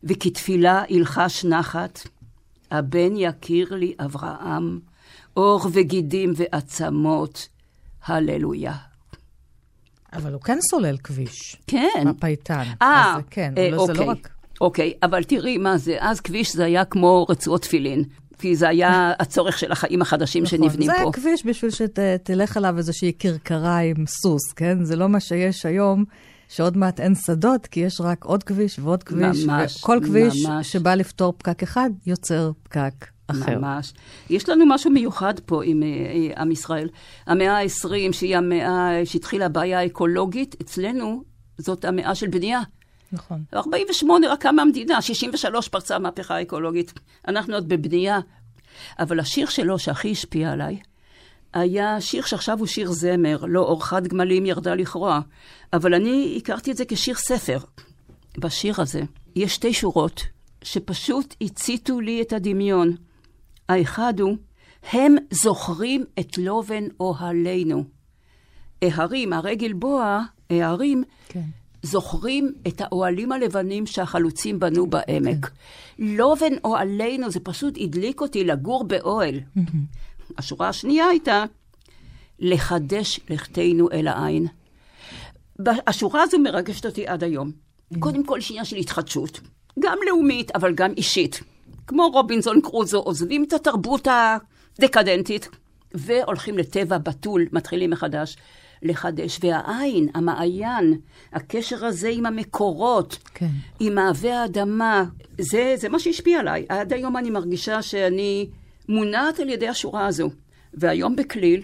וכתפילה 0.03 0.83
ילחש 0.89 1.45
נחת, 1.45 1.99
הבן 2.71 3.11
יכיר 3.15 3.75
לי 3.75 3.95
אברהם, 4.05 4.79
אור 5.37 5.67
וגידים 5.73 6.33
ועצמות, 6.35 7.47
הללויה. 8.05 8.75
אבל 10.13 10.33
הוא 10.33 10.41
כן 10.41 10.57
סולל 10.61 10.97
כביש. 10.97 11.57
כן. 11.67 12.07
הפייטן. 12.09 12.63
אה, 12.81 13.17
כן, 13.29 13.53
אה, 13.57 13.67
אבל 13.67 13.75
זה 13.85 13.91
אוקיי. 13.91 14.05
לא 14.05 14.11
רק... 14.11 14.29
אוקיי, 14.61 14.93
אבל 15.03 15.23
תראי 15.23 15.57
מה 15.57 15.77
זה, 15.77 15.97
אז 15.99 16.19
כביש 16.21 16.55
זה 16.55 16.65
היה 16.65 16.85
כמו 16.85 17.25
רצועות 17.29 17.61
תפילין, 17.61 18.03
כי 18.39 18.55
זה 18.55 18.69
היה 18.69 19.11
הצורך 19.19 19.57
של 19.57 19.71
החיים 19.71 20.01
החדשים 20.01 20.45
שנבנים 20.45 20.89
נכון, 20.89 21.03
פה. 21.03 21.11
זה 21.15 21.21
כביש 21.21 21.45
בשביל 21.45 21.71
שתלך 21.71 22.57
עליו 22.57 22.77
איזושהי 22.77 23.13
כרכרה 23.19 23.77
עם 23.77 24.05
סוס, 24.07 24.51
כן? 24.55 24.83
זה 24.83 24.95
לא 24.95 25.09
מה 25.09 25.19
שיש 25.19 25.65
היום, 25.65 26.03
שעוד 26.49 26.77
מעט 26.77 26.99
אין 26.99 27.15
שדות, 27.15 27.67
כי 27.67 27.79
יש 27.79 28.01
רק 28.01 28.23
עוד 28.23 28.43
כביש 28.43 28.79
ועוד 28.79 29.03
כביש. 29.03 29.45
ממש, 29.45 29.77
וכל 29.79 29.99
כביש 30.03 30.45
ממש. 30.45 30.71
שבא 30.71 30.95
לפתור 30.95 31.33
פקק 31.37 31.63
אחד, 31.63 31.89
יוצר 32.07 32.51
פקק 32.63 33.07
אחר. 33.27 33.59
ממש. 33.59 33.93
יש 34.29 34.49
לנו 34.49 34.65
משהו 34.67 34.91
מיוחד 34.91 35.39
פה 35.45 35.63
עם 35.63 35.83
אה, 35.83 36.41
עם 36.41 36.51
ישראל. 36.51 36.89
המאה 37.27 37.57
ה-20, 37.57 38.11
שהיא 38.11 38.37
המאה 38.37 39.01
שהתחילה 39.05 39.45
הבעיה 39.45 39.79
האקולוגית, 39.79 40.55
אצלנו 40.61 41.23
זאת 41.57 41.85
המאה 41.85 42.15
של 42.15 42.27
בנייה. 42.27 42.61
נכון. 43.13 43.43
48 43.53 44.27
רק 44.27 44.41
קמה 44.41 44.61
המדינה, 44.61 45.01
63 45.01 45.67
פרצה 45.67 45.95
המהפכה 45.95 46.35
האקולוגית. 46.35 46.93
אנחנו 47.27 47.53
עוד 47.53 47.69
בבנייה. 47.69 48.19
אבל 48.99 49.19
השיר 49.19 49.47
שלו 49.47 49.79
שהכי 49.79 50.11
השפיע 50.11 50.51
עליי, 50.51 50.79
היה 51.53 52.01
שיר 52.01 52.25
שעכשיו 52.25 52.59
הוא 52.59 52.67
שיר 52.67 52.91
זמר, 52.91 53.45
לא 53.47 53.59
אורחת 53.59 54.03
גמלים 54.03 54.45
ירדה 54.45 54.75
לכרוע, 54.75 55.19
אבל 55.73 55.93
אני 55.93 56.35
הכרתי 56.37 56.71
את 56.71 56.77
זה 56.77 56.85
כשיר 56.87 57.15
ספר. 57.15 57.57
בשיר 58.37 58.81
הזה 58.81 59.01
יש 59.35 59.55
שתי 59.55 59.73
שורות 59.73 60.23
שפשוט 60.63 61.35
הציתו 61.41 61.99
לי 61.99 62.21
את 62.21 62.33
הדמיון. 62.33 62.95
האחד 63.69 64.19
הוא, 64.19 64.37
הם 64.91 65.15
זוכרים 65.31 66.05
את 66.19 66.37
לובן 66.37 66.83
אוהלינו. 66.99 67.83
ההרים, 68.81 69.33
הרי 69.33 69.55
גלבוע, 69.55 70.21
ההרים, 70.49 71.03
כן. 71.27 71.43
זוכרים 71.83 72.53
את 72.67 72.81
האוהלים 72.81 73.31
הלבנים 73.31 73.85
שהחלוצים 73.85 74.59
בנו 74.59 74.87
בעמק. 74.87 75.51
לובן 75.99 76.53
אוהלינו, 76.63 77.31
זה 77.31 77.39
פשוט 77.39 77.73
הדליק 77.81 78.21
אותי 78.21 78.43
לגור 78.43 78.83
באוהל. 78.83 79.39
השורה 80.37 80.69
השנייה 80.69 81.07
הייתה, 81.07 81.45
לחדש 82.39 83.19
לכתנו 83.29 83.91
אל 83.91 84.07
העין. 84.07 84.47
השורה 85.87 86.23
הזו 86.23 86.39
מרגשת 86.39 86.85
אותי 86.85 87.07
עד 87.07 87.23
היום. 87.23 87.51
קודם 87.99 88.23
כל, 88.23 88.37
יש 88.37 88.51
עניין 88.51 88.65
של 88.65 88.75
התחדשות, 88.75 89.41
גם 89.79 89.97
לאומית, 90.07 90.51
אבל 90.51 90.73
גם 90.73 90.91
אישית. 90.97 91.41
כמו 91.87 92.09
רובינזון 92.13 92.61
קרוזו, 92.61 92.99
עוזבים 92.99 93.43
את 93.43 93.53
התרבות 93.53 94.07
הדקדנטית, 94.07 95.49
והולכים 95.93 96.57
לטבע 96.57 96.97
בתול, 96.97 97.45
מתחילים 97.51 97.89
מחדש. 97.89 98.37
לחדש, 98.83 99.39
והעין, 99.43 100.07
המעיין, 100.13 100.99
הקשר 101.33 101.85
הזה 101.85 102.09
עם 102.11 102.25
המקורות, 102.25 103.17
כן. 103.33 103.49
עם 103.79 103.97
אהבי 103.97 104.31
האדמה, 104.31 105.03
זה, 105.37 105.73
זה 105.77 105.89
מה 105.89 105.99
שהשפיע 105.99 106.39
עליי. 106.39 106.65
עד 106.69 106.93
היום 106.93 107.17
אני 107.17 107.29
מרגישה 107.29 107.81
שאני 107.81 108.49
מונעת 108.89 109.39
על 109.39 109.49
ידי 109.49 109.67
השורה 109.67 110.07
הזו. 110.07 110.29
והיום 110.73 111.15
בכליל, 111.15 111.61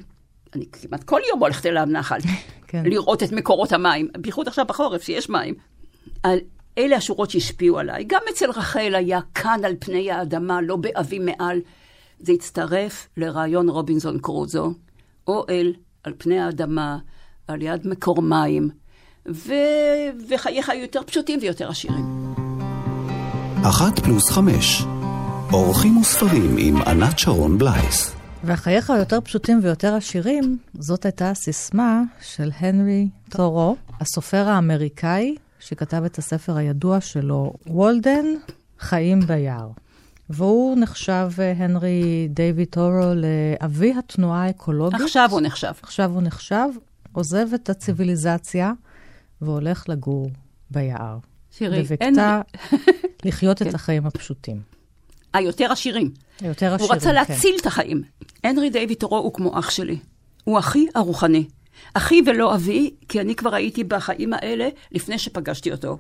אני 0.56 0.66
כמעט 0.72 1.04
כל 1.04 1.22
יום 1.30 1.40
הולכת 1.40 1.66
אליו 1.66 1.86
נחל, 1.86 2.20
כן. 2.68 2.84
לראות 2.86 3.24
את 3.24 3.32
מקורות 3.32 3.72
המים, 3.72 4.08
בייחוד 4.18 4.48
עכשיו 4.48 4.66
בחורף 4.66 5.04
שיש 5.04 5.30
מים. 5.30 5.54
על, 6.24 6.40
אלה 6.78 6.96
השורות 6.96 7.30
שהשפיעו 7.30 7.80
עליי. 7.80 8.04
גם 8.08 8.22
אצל 8.30 8.50
רחל 8.50 8.96
היה 8.96 9.20
כאן 9.36 9.66
על 9.66 9.76
פני 9.80 10.12
האדמה, 10.12 10.62
לא 10.62 10.76
באבי 10.76 11.20
מעל. 11.20 11.62
זה 12.20 12.32
הצטרף 12.32 13.08
לרעיון 13.18 13.70
רובינזון 13.70 14.20
קרוזו, 14.20 14.74
אוהל 15.28 15.74
על 16.08 16.14
פני 16.18 16.40
האדמה, 16.40 16.98
על 17.48 17.62
יד 17.62 17.88
מקור 17.88 18.22
מים, 18.22 18.70
ו... 19.30 19.54
וחייך 20.30 20.70
היו 20.70 20.82
יותר 20.82 21.02
פשוטים 21.06 21.40
ויותר 21.42 21.70
עשירים. 21.70 22.34
אחת 23.64 24.00
פלוס 24.00 24.30
חמש. 24.30 24.84
אורחים 25.54 25.98
וספרים 25.98 26.56
עם 26.60 26.82
ענת 26.82 27.20
שרון 27.20 27.58
בלייס. 27.58 28.16
והחייך 28.44 28.90
היותר 28.90 29.22
פשוטים 29.22 29.60
ויותר 29.64 29.94
עשירים, 29.96 30.58
זאת 30.80 31.06
הייתה 31.06 31.30
הסיסמה 31.30 32.02
של 32.22 32.50
הנרי 32.60 33.08
תורו, 33.30 33.76
הסופר 34.00 34.48
האמריקאי, 34.48 35.36
שכתב 35.60 36.04
את 36.06 36.18
הספר 36.18 36.58
הידוע 36.58 37.02
שלו, 37.02 37.54
וולדן, 37.68 38.26
חיים 38.80 39.20
ביער. 39.20 39.70
והוא 40.30 40.78
נחשב, 40.78 41.30
אה, 41.40 41.54
הנרי 41.58 42.28
דיוויד 42.30 42.68
תורו, 42.68 43.14
לאבי 43.16 43.94
התנועה 43.94 44.44
האקולוגית. 44.44 45.02
עכשיו 45.02 45.30
הוא 45.32 45.42
נחשב. 45.42 45.72
עכשיו 45.82 46.12
הוא 46.12 46.22
נחשב, 46.22 46.68
עוזב 47.12 47.54
את 47.54 47.70
הציוויליזציה 47.70 48.72
והולך 49.42 49.90
לגור 49.90 50.30
ביער. 50.72 51.18
שירי, 51.52 51.84
בבקתה 51.84 52.42
לחיות 53.26 53.60
כן. 53.60 53.70
את 53.70 53.74
החיים 53.74 54.06
הפשוטים. 54.06 54.62
היותר 55.34 55.72
עשירים. 55.72 56.12
היותר 56.42 56.68
הוא 56.68 56.76
עשירים, 56.76 56.92
רצה 56.92 57.10
כן. 57.10 57.16
להציל 57.16 57.56
את 57.62 57.66
החיים. 57.66 58.04
הנרי 58.44 58.70
דיוויד 58.70 58.98
תורו 58.98 59.18
הוא 59.18 59.34
כמו 59.34 59.60
אח 59.60 59.70
שלי. 59.70 60.00
הוא 60.44 60.60
אחי 60.60 60.86
הרוחני. 60.96 61.48
אחי 61.94 62.22
ולא 62.26 62.56
אבי, 62.56 62.92
כי 63.10 63.22
אני 63.22 63.36
כבר 63.36 63.56
הייתי 63.56 63.84
בחיים 63.84 64.34
האלה 64.34 64.70
לפני 64.92 65.20
שפגשתי 65.20 65.72
אותו. 65.72 65.98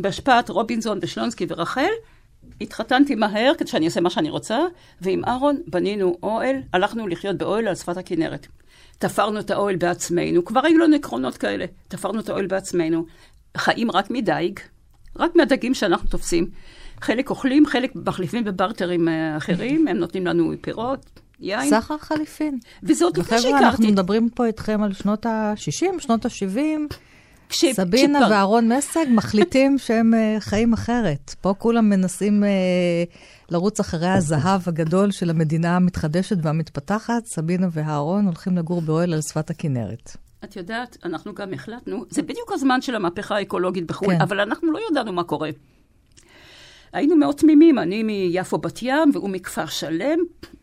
בהשפעת 0.00 0.50
רובינזון 0.50 0.98
ושלונסקי 1.02 1.46
ורחל, 1.48 1.90
התחתנתי 2.60 3.14
מהר 3.14 3.52
כדי 3.58 3.68
שאני 3.68 3.86
אעשה 3.86 4.00
מה 4.00 4.10
שאני 4.10 4.30
רוצה, 4.30 4.58
ועם 5.00 5.24
אהרון 5.24 5.56
בנינו 5.66 6.16
אוהל, 6.22 6.56
הלכנו 6.72 7.08
לחיות 7.08 7.36
באוהל 7.36 7.68
על 7.68 7.74
שפת 7.74 7.96
הכנרת. 7.96 8.46
תפרנו 8.98 9.40
את 9.40 9.50
האוהל 9.50 9.76
בעצמנו, 9.76 10.44
כבר 10.44 10.60
היו 10.64 10.78
לנו 10.78 10.96
עקרונות 10.96 11.36
כאלה, 11.36 11.64
תפרנו 11.88 12.20
את 12.20 12.28
האוהל 12.28 12.46
בעצמנו. 12.46 13.04
חיים 13.56 13.90
רק 13.90 14.10
מדייג, 14.10 14.60
רק 15.16 15.36
מהדגים 15.36 15.74
שאנחנו 15.74 16.08
תופסים. 16.08 16.50
חלק 17.00 17.30
אוכלים, 17.30 17.66
חלק 17.66 17.92
מחליפים 17.94 18.44
בברטר 18.44 18.88
עם 18.88 19.08
אה, 19.08 19.36
אחרים, 19.36 19.88
הם 19.88 19.96
נותנים 19.96 20.26
לנו 20.26 20.52
פירות, 20.60 21.20
יין. 21.40 21.70
סחר 21.70 21.98
חליפין. 21.98 22.58
וזה 22.82 23.04
עוד 23.04 23.16
לפני 23.18 23.38
וחבר'ה, 23.38 23.58
אנחנו 23.58 23.70
שהכרתי. 23.70 23.92
מדברים 23.92 24.28
פה 24.30 24.46
איתכם 24.46 24.82
על 24.82 24.92
שנות 24.92 25.26
ה-60, 25.26 26.00
שנות 26.00 26.24
ה-70. 26.26 26.94
כש... 27.52 27.64
סבינה 27.64 28.18
כשפר- 28.18 28.30
ואהרון 28.30 28.72
מסג 28.72 29.06
מחליטים 29.10 29.78
שהם 29.78 30.14
אה, 30.14 30.36
חיים 30.40 30.72
אחרת. 30.72 31.34
פה 31.40 31.54
כולם 31.58 31.88
מנסים 31.88 32.44
אה, 32.44 32.48
לרוץ 33.50 33.80
אחרי 33.80 34.08
הזהב 34.08 34.60
הגדול 34.66 35.10
של 35.10 35.30
המדינה 35.30 35.76
המתחדשת 35.76 36.36
והמתפתחת. 36.42 37.26
סבינה 37.26 37.66
ואהרון 37.72 38.26
הולכים 38.26 38.56
לגור 38.58 38.80
באוהל 38.80 39.14
על 39.14 39.22
שפת 39.22 39.50
הכנרת. 39.50 40.16
את 40.44 40.56
יודעת, 40.56 40.96
אנחנו 41.04 41.34
גם 41.34 41.52
החלטנו, 41.54 42.04
זה 42.10 42.22
בדיוק 42.22 42.52
הזמן 42.52 42.80
של 42.82 42.94
המהפכה 42.94 43.36
האקולוגית 43.36 43.86
בחו"ל, 43.86 44.14
כן. 44.14 44.20
אבל 44.20 44.40
אנחנו 44.40 44.72
לא 44.72 44.80
ידענו 44.90 45.12
מה 45.12 45.24
קורה. 45.24 45.50
היינו 46.92 47.16
מאוד 47.16 47.34
תמימים, 47.34 47.78
אני 47.78 48.02
מיפו 48.02 48.58
בת 48.58 48.82
ים 48.82 49.10
והוא 49.14 49.30
מכפר 49.30 49.66
שלם, 49.66 50.18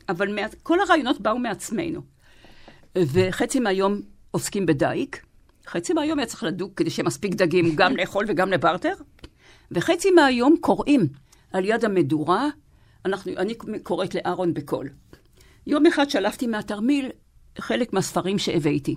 אבל 0.09 0.35
מה, 0.35 0.41
כל 0.63 0.77
הרעיונות 0.81 1.21
באו 1.21 1.39
מעצמנו. 1.39 2.01
וחצי 2.97 3.59
מהיום 3.59 4.01
עוסקים 4.31 4.65
בדייג, 4.65 5.15
חצי 5.69 5.93
מהיום 5.93 6.19
היה 6.19 6.25
צריך 6.25 6.43
לדוג 6.43 6.71
כדי 6.75 6.89
שיהיה 6.89 7.05
מספיק 7.07 7.33
דגים 7.33 7.65
גם 7.79 7.97
לאכול 7.97 8.25
וגם 8.27 8.51
לברטר, 8.51 8.93
וחצי 9.71 10.11
מהיום 10.11 10.55
קוראים 10.61 11.07
על 11.53 11.65
יד 11.65 11.85
המדורה, 11.85 12.47
אנחנו, 13.05 13.31
אני 13.37 13.53
קוראת 13.83 14.15
לאהרון 14.15 14.53
בקול. 14.53 14.89
יום 15.67 15.85
אחד 15.85 16.09
שלפתי 16.09 16.47
מהתרמיל 16.47 17.09
חלק 17.59 17.93
מהספרים 17.93 18.39
שהבאתי. 18.39 18.95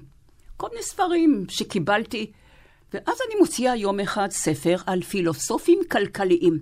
כל 0.57 0.69
מיני 0.71 0.83
ספרים 0.83 1.45
שקיבלתי, 1.49 2.33
ואז 2.95 3.17
אני 3.27 3.41
מוציאה 3.41 3.77
יום 3.77 4.01
אחד 4.01 4.31
ספר 4.31 4.77
על 4.87 5.03
פילוסופים 5.03 5.79
כלכליים. 5.91 6.59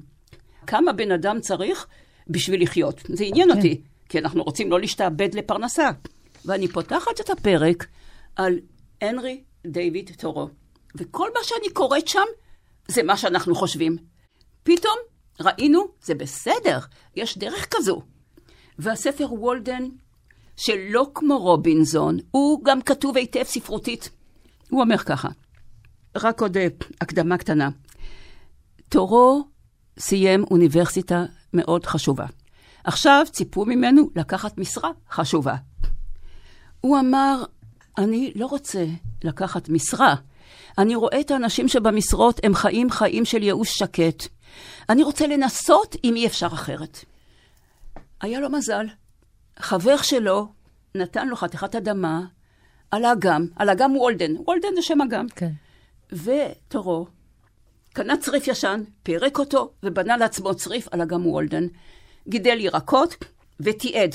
כמה 0.67 0.93
בן 0.93 1.13
אדם 1.13 1.41
צריך 1.41 1.87
בשביל 2.29 2.63
לחיות. 2.63 3.01
זה 3.09 3.25
עניין 3.25 3.53
כן. 3.53 3.57
אותי, 3.57 3.81
כי 4.09 4.19
אנחנו 4.19 4.43
רוצים 4.43 4.71
לא 4.71 4.81
להשתעבד 4.81 5.35
לפרנסה. 5.35 5.91
ואני 6.45 6.69
פותחת 6.69 7.21
את 7.21 7.31
הפרק 7.31 7.87
על 8.37 8.59
הנרי 9.01 9.43
דיוויד 9.67 10.11
תורו, 10.19 10.49
וכל 10.95 11.29
מה 11.35 11.41
שאני 11.43 11.71
קוראת 11.73 12.09
שם 12.09 12.27
זה 12.89 13.03
מה 13.03 13.17
שאנחנו 13.17 13.55
חושבים. 13.55 13.97
פתאום 14.63 14.97
ראינו, 15.41 15.89
זה 16.03 16.15
בסדר, 16.15 16.79
יש 17.17 17.39
דרך 17.39 17.67
כזו. 17.71 18.03
והספר 18.79 19.33
וולדן, 19.33 19.89
שלא 20.57 21.11
כמו 21.15 21.39
רובינזון, 21.39 22.19
הוא 22.31 22.65
גם 22.65 22.83
כתוב 22.83 23.17
היטב 23.17 23.43
ספרותית. 23.43 24.11
הוא 24.71 24.81
אומר 24.81 24.99
ככה, 24.99 25.29
רק 26.17 26.41
עוד 26.41 26.57
אה, 26.57 26.67
הקדמה 27.01 27.39
קטנה. 27.39 27.69
תורו 28.89 29.45
סיים 29.99 30.45
אוניברסיטה 30.51 31.25
מאוד 31.55 31.87
חשובה. 31.87 32.27
עכשיו 32.85 33.27
ציפו 33.33 33.65
ממנו 33.65 34.11
לקחת 34.17 34.59
משרה 34.59 34.91
חשובה. 35.11 35.55
הוא 36.81 36.99
אמר, 36.99 37.43
אני 37.99 38.33
לא 38.35 38.47
רוצה 38.47 38.85
לקחת 39.25 39.69
משרה. 39.69 40.15
אני 40.79 40.95
רואה 40.95 41.21
את 41.21 41.31
האנשים 41.31 41.69
שבמשרות 41.69 42.41
הם 42.43 42.55
חיים 42.55 42.91
חיים 42.91 43.25
של 43.25 43.43
ייאוש 43.43 43.79
שקט. 43.79 44.27
אני 44.89 45.03
רוצה 45.03 45.27
לנסות 45.27 45.97
אם 46.05 46.17
אי 46.17 46.27
אפשר 46.27 46.47
אחרת. 46.47 47.05
היה 48.21 48.41
לו 48.41 48.51
מזל. 48.51 48.87
חבר 49.59 49.97
שלו 49.97 50.49
נתן 50.95 51.29
לו 51.29 51.37
חתיכת 51.37 51.75
אדמה 51.75 52.21
על 52.91 53.05
האגם, 53.05 53.47
על 53.57 53.71
אגם 53.71 53.97
וולדן. 53.97 54.37
וולדן 54.37 54.69
זה 54.75 54.83
שם 54.83 55.01
אגם. 55.01 55.27
כן. 55.29 55.51
ותורו 56.13 57.07
קנה 57.93 58.17
צריף 58.17 58.49
ישן, 58.49 58.83
פירק 59.03 59.39
אותו 59.39 59.73
ובנה 59.83 60.17
לעצמו 60.17 60.55
צריף 60.55 60.89
על 60.91 61.03
אגם 61.03 61.27
וולדן. 61.27 61.67
גידל 62.29 62.61
ירקות 62.61 63.15
ותיעד 63.61 64.15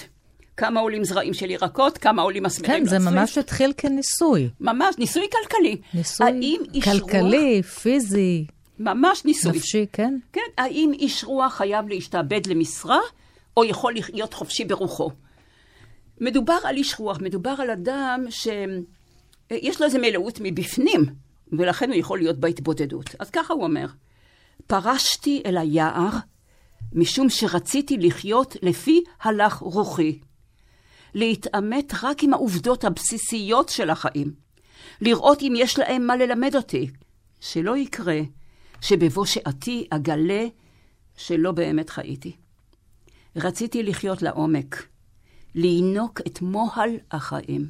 כמה 0.57 0.79
עולים 0.79 1.03
זרעים 1.03 1.33
של 1.33 1.49
ירקות, 1.49 1.97
כמה 1.97 2.21
עולים 2.21 2.43
מסמרים 2.43 2.83
כן, 2.83 2.85
זה 2.89 2.95
לצריף. 2.95 3.13
ממש 3.13 3.37
התחיל 3.37 3.73
כניסוי. 3.77 4.49
ממש, 4.59 4.97
ניסוי 4.97 5.27
כלכלי. 5.31 5.77
ניסוי 5.93 6.57
רוח... 6.73 6.83
כלכלי, 6.83 7.63
פיזי, 7.63 8.45
ממש 8.79 9.25
ניסוי. 9.25 9.51
נפשי, 9.51 9.85
כן? 9.93 10.17
כן, 10.33 10.41
האם 10.57 10.91
איש 10.93 11.23
רוח 11.23 11.53
חייב 11.53 11.89
להשתעבד 11.89 12.47
למשרה, 12.47 12.99
או 13.57 13.65
יכול 13.65 13.93
להיות 14.13 14.33
חופשי 14.33 14.65
ברוחו? 14.65 15.11
מדובר 16.21 16.57
על 16.63 16.77
איש 16.77 16.99
רוח, 16.99 17.19
מדובר 17.21 17.55
על 17.59 17.69
אדם 17.69 18.25
שיש 18.29 19.79
לו 19.79 19.85
איזה 19.85 19.99
מלאות 19.99 20.39
מבפנים, 20.43 21.05
ולכן 21.51 21.89
הוא 21.89 21.99
יכול 21.99 22.17
להיות 22.19 22.37
בהתבודדות. 22.37 23.15
אז 23.19 23.29
ככה 23.29 23.53
הוא 23.53 23.63
אומר, 23.63 23.87
פרשתי 24.67 25.41
אל 25.45 25.57
היער, 25.57 26.09
משום 26.93 27.29
שרציתי 27.29 27.97
לחיות 27.97 28.55
לפי 28.61 29.03
הלך 29.21 29.53
רוחי. 29.53 30.19
להתעמת 31.15 31.93
רק 32.04 32.23
עם 32.23 32.34
העובדות 32.34 32.84
הבסיסיות 32.84 33.69
של 33.69 33.89
החיים. 33.89 34.34
לראות 35.01 35.41
אם 35.41 35.54
יש 35.58 35.80
להם 35.80 36.08
מה 36.08 36.15
ללמד 36.15 36.56
אותי. 36.56 36.89
שלא 37.39 37.78
יקרה 37.78 38.19
שבבוא 38.82 39.25
שעתי 39.25 39.88
אגלה 39.89 40.45
שלא 41.17 41.51
באמת 41.51 41.89
חייתי. 41.89 42.36
רציתי 43.36 43.84
לחיות 43.84 44.21
לעומק, 44.21 44.88
לינוק 45.56 46.21
את 46.28 46.41
מוהל 46.41 46.91
החיים. 47.12 47.69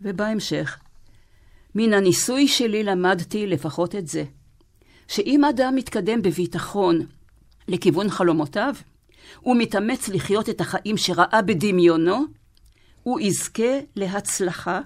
ובהמשך, 0.00 0.78
מן 1.74 1.92
הניסוי 1.92 2.48
שלי 2.48 2.84
למדתי 2.84 3.46
לפחות 3.46 3.94
את 3.94 4.08
זה, 4.08 4.24
שאם 5.08 5.44
אדם 5.44 5.74
מתקדם 5.76 6.22
בביטחון 6.22 7.06
לכיוון 7.68 8.10
חלומותיו, 8.10 8.74
הוא 9.40 9.56
מתאמץ 9.56 10.08
לחיות 10.08 10.48
את 10.48 10.60
החיים 10.60 10.96
שראה 10.96 11.42
בדמיונו, 11.42 12.24
הוא 13.02 13.20
יזכה 13.20 13.80
להצלחה 13.96 14.80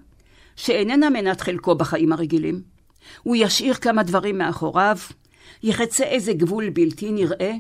שאיננה 0.57 1.11
מנת 1.11 1.41
חלקו 1.41 1.75
בחיים 1.75 2.13
הרגילים. 2.13 2.63
הוא 3.23 3.37
ישאיר 3.37 3.75
כמה 3.75 4.03
דברים 4.03 4.39
מאחוריו, 4.39 4.99
יחצה 5.63 6.05
איזה 6.05 6.33
גבול 6.33 6.71
בלתי 6.71 7.13
נראה, 7.13 7.53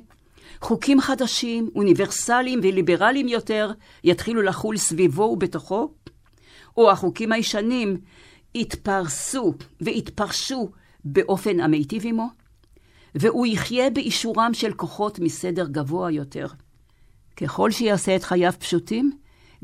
חוקים 0.61 1.01
חדשים, 1.01 1.71
אוניברסליים 1.75 2.61
וליברליים 2.62 3.29
יותר 3.29 3.73
יתחילו 4.05 4.43
לחול 4.43 4.77
סביבו 4.77 5.23
ובתוכו, 5.23 5.95
או 6.77 6.91
החוקים 6.91 7.33
הישנים 7.33 7.97
יתפרסו 8.55 9.55
ויתפרשו 9.81 10.71
באופן 11.05 11.61
המיטיב 11.61 12.03
עמו, 12.07 12.27
והוא 13.14 13.47
יחיה 13.47 13.91
באישורם 13.91 14.51
של 14.55 14.73
כוחות 14.73 15.19
מסדר 15.19 15.67
גבוה 15.67 16.11
יותר. 16.11 16.47
ככל 17.40 17.70
שיעשה 17.70 18.16
את 18.16 18.22
חייו 18.22 18.53
פשוטים, 18.59 19.12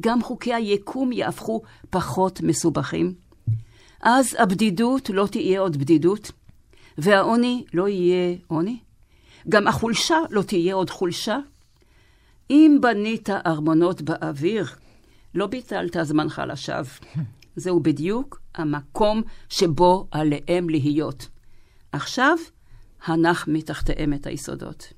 גם 0.00 0.22
חוקי 0.22 0.54
היקום 0.54 1.12
יהפכו 1.12 1.62
פחות 1.90 2.40
מסובכים. 2.40 3.14
אז 4.00 4.36
הבדידות 4.38 5.10
לא 5.10 5.26
תהיה 5.30 5.60
עוד 5.60 5.76
בדידות, 5.76 6.32
והעוני 6.98 7.64
לא 7.74 7.88
יהיה 7.88 8.36
עוני. 8.46 8.78
גם 9.48 9.66
החולשה 9.66 10.16
לא 10.30 10.42
תהיה 10.42 10.74
עוד 10.74 10.90
חולשה. 10.90 11.38
אם 12.50 12.78
בנית 12.80 13.30
ארמונות 13.30 14.02
באוויר, 14.02 14.66
לא 15.34 15.46
ביטלת 15.46 15.96
זמנך 16.02 16.42
לשווא. 16.46 17.06
זהו 17.56 17.80
בדיוק 17.80 18.40
המקום 18.54 19.22
שבו 19.48 20.06
עליהם 20.10 20.68
להיות. 20.68 21.28
עכשיו, 21.92 22.36
הנח 23.04 23.44
מתחתיהם 23.48 24.14
את 24.14 24.26
היסודות. 24.26 24.92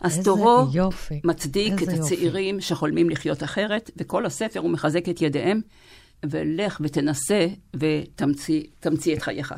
אז 0.00 0.20
תורו 0.24 0.66
יופי, 0.72 1.20
מצדיק 1.24 1.74
את 1.74 1.80
יופי. 1.80 1.94
הצעירים 1.94 2.60
שחולמים 2.60 3.10
לחיות 3.10 3.42
אחרת, 3.42 3.90
וכל 3.96 4.26
הספר 4.26 4.60
הוא 4.60 4.70
מחזק 4.70 5.08
את 5.08 5.22
ידיהם, 5.22 5.60
ולך 6.26 6.80
ותנסה 6.80 7.46
ותמציא 7.76 8.62
תמציא 8.80 9.16
את 9.16 9.22
חייך. 9.22 9.54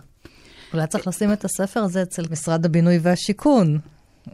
אולי 0.75 0.87
צריך 0.87 1.07
לשים 1.09 1.33
את 1.33 1.45
הספר 1.45 1.81
הזה 1.81 2.03
אצל 2.03 2.23
משרד 2.31 2.65
הבינוי 2.65 2.99
והשיכון. 3.03 3.79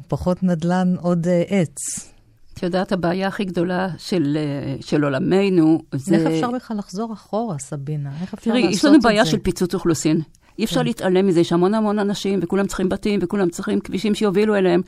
פחות 0.09 0.43
נדל"ן, 0.43 0.95
עוד 1.01 1.27
אה, 1.27 1.43
עץ. 1.49 2.11
את 2.55 2.63
יודעת, 2.63 2.93
הבעיה 2.93 3.29
הכי 3.29 3.45
גדולה 3.45 3.89
של, 3.99 4.37
אה, 4.41 4.77
של 4.81 5.05
עולמנו 5.05 5.83
זה... 5.93 6.15
איך 6.17 6.27
אפשר 6.27 6.51
בכלל 6.51 6.77
לחזור 6.79 7.13
אחורה, 7.13 7.59
סבינה? 7.59 8.11
איך 8.23 8.35
אפשר 8.35 8.51
תראי, 8.51 8.63
לעשות 8.63 8.71
את 8.71 8.77
יש 8.77 8.83
זה? 8.83 8.89
לנו 8.89 9.01
בעיה 9.01 9.27
של 9.27 9.39
פיצוץ 9.39 9.75
אוכלוסין. 9.75 10.21
אי 10.59 10.65
אפשר 10.65 10.81
כן. 10.81 10.87
להתעלם 10.87 11.27
מזה, 11.27 11.41
יש 11.41 11.53
המון 11.53 11.75
המון 11.75 11.99
אנשים, 11.99 12.41
וכולם 12.43 12.67
צריכים 12.67 12.89
בתים, 12.89 13.21
וכולם 13.23 13.49
צריכים 13.49 13.81
כבישים 13.81 14.15
שיובילו 14.15 14.55
אליהם. 14.55 14.83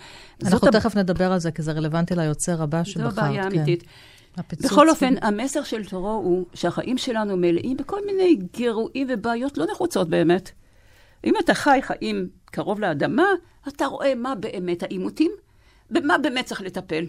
אנחנו 0.45 0.71
תכף 0.71 0.97
נדבר 0.97 1.33
על 1.33 1.39
זה, 1.39 1.51
כי 1.51 1.63
זה 1.63 1.73
רלוונטי 1.73 2.15
ליוצר 2.15 2.63
הבא 2.63 2.83
זו 2.85 2.91
שבחרת. 2.91 3.19
הבעיה 3.19 3.43
כן. 3.43 3.59
האמיתית. 3.59 3.85
הפיצוץ, 4.37 4.73
בכל 4.73 4.91
אופן, 4.91 5.21
כן. 5.21 5.27
המסר 5.27 5.63
של 5.63 5.85
תורו 5.85 6.11
הוא 6.13 6.47
שהחיים 6.55 6.99
שלנו 6.99 7.37
מלאים 7.37 7.77
בכל 7.77 8.07
מיני 8.07 8.39
גירויים 8.53 9.07
ובעיות 9.11 9.59
לא 9.59 9.67
נחוצות 9.73 10.09
באמת. 10.09 10.51
אם 11.25 11.35
אתה 11.45 11.55
חי 11.55 11.79
חיים 11.83 12.29
קרוב 12.45 12.81
לאדמה, 12.81 13.27
אתה 13.69 13.87
רואה 13.87 14.15
מה 14.15 14.35
באמת 14.35 14.83
העימותים, 14.83 15.33
במה 15.91 16.19
באמת 16.19 16.45
צריך 16.45 16.61
לטפל. 16.63 17.05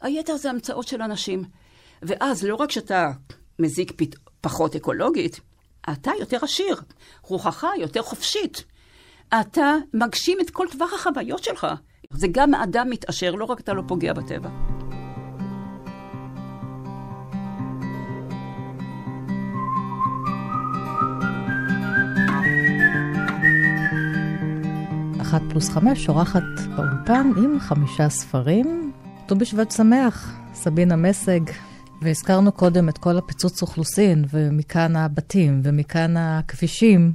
היתר 0.00 0.36
זה 0.36 0.50
המצאות 0.50 0.88
של 0.88 1.02
אנשים. 1.02 1.44
ואז 2.02 2.44
לא 2.44 2.54
רק 2.54 2.70
שאתה 2.70 3.10
מזיק 3.58 3.92
פת... 3.96 4.16
פחות 4.40 4.76
אקולוגית, 4.76 5.40
אתה 5.92 6.10
יותר 6.20 6.38
עשיר, 6.42 6.80
רוחך 7.22 7.64
יותר 7.78 8.02
חופשית. 8.02 8.64
אתה 9.40 9.74
מגשים 9.94 10.38
את 10.40 10.50
כל 10.50 10.66
טווח 10.72 10.92
החוויות 10.92 11.44
שלך. 11.44 11.66
זה 12.10 12.26
גם 12.32 12.54
האדם 12.54 12.90
מתעשר, 12.90 13.34
לא 13.34 13.44
רק 13.44 13.60
אתה 13.60 13.72
לא 13.72 13.82
פוגע 13.88 14.12
בטבע. 14.12 14.48
אחת 25.20 25.42
פלוס 25.50 25.68
חמש, 25.70 26.08
אורחת 26.08 26.42
באולפן 26.76 27.30
עם 27.36 27.60
חמישה 27.60 28.08
ספרים. 28.08 28.92
ט"ו 29.26 29.34
בשבט 29.34 29.70
שמח, 29.70 30.32
סבינה 30.54 30.96
משג, 30.96 31.40
והזכרנו 32.02 32.52
קודם 32.52 32.88
את 32.88 32.98
כל 32.98 33.18
הפיצוץ 33.18 33.62
אוכלוסין, 33.62 34.24
ומכאן 34.30 34.96
הבתים, 34.96 35.60
ומכאן 35.64 36.16
הכבישים. 36.16 37.12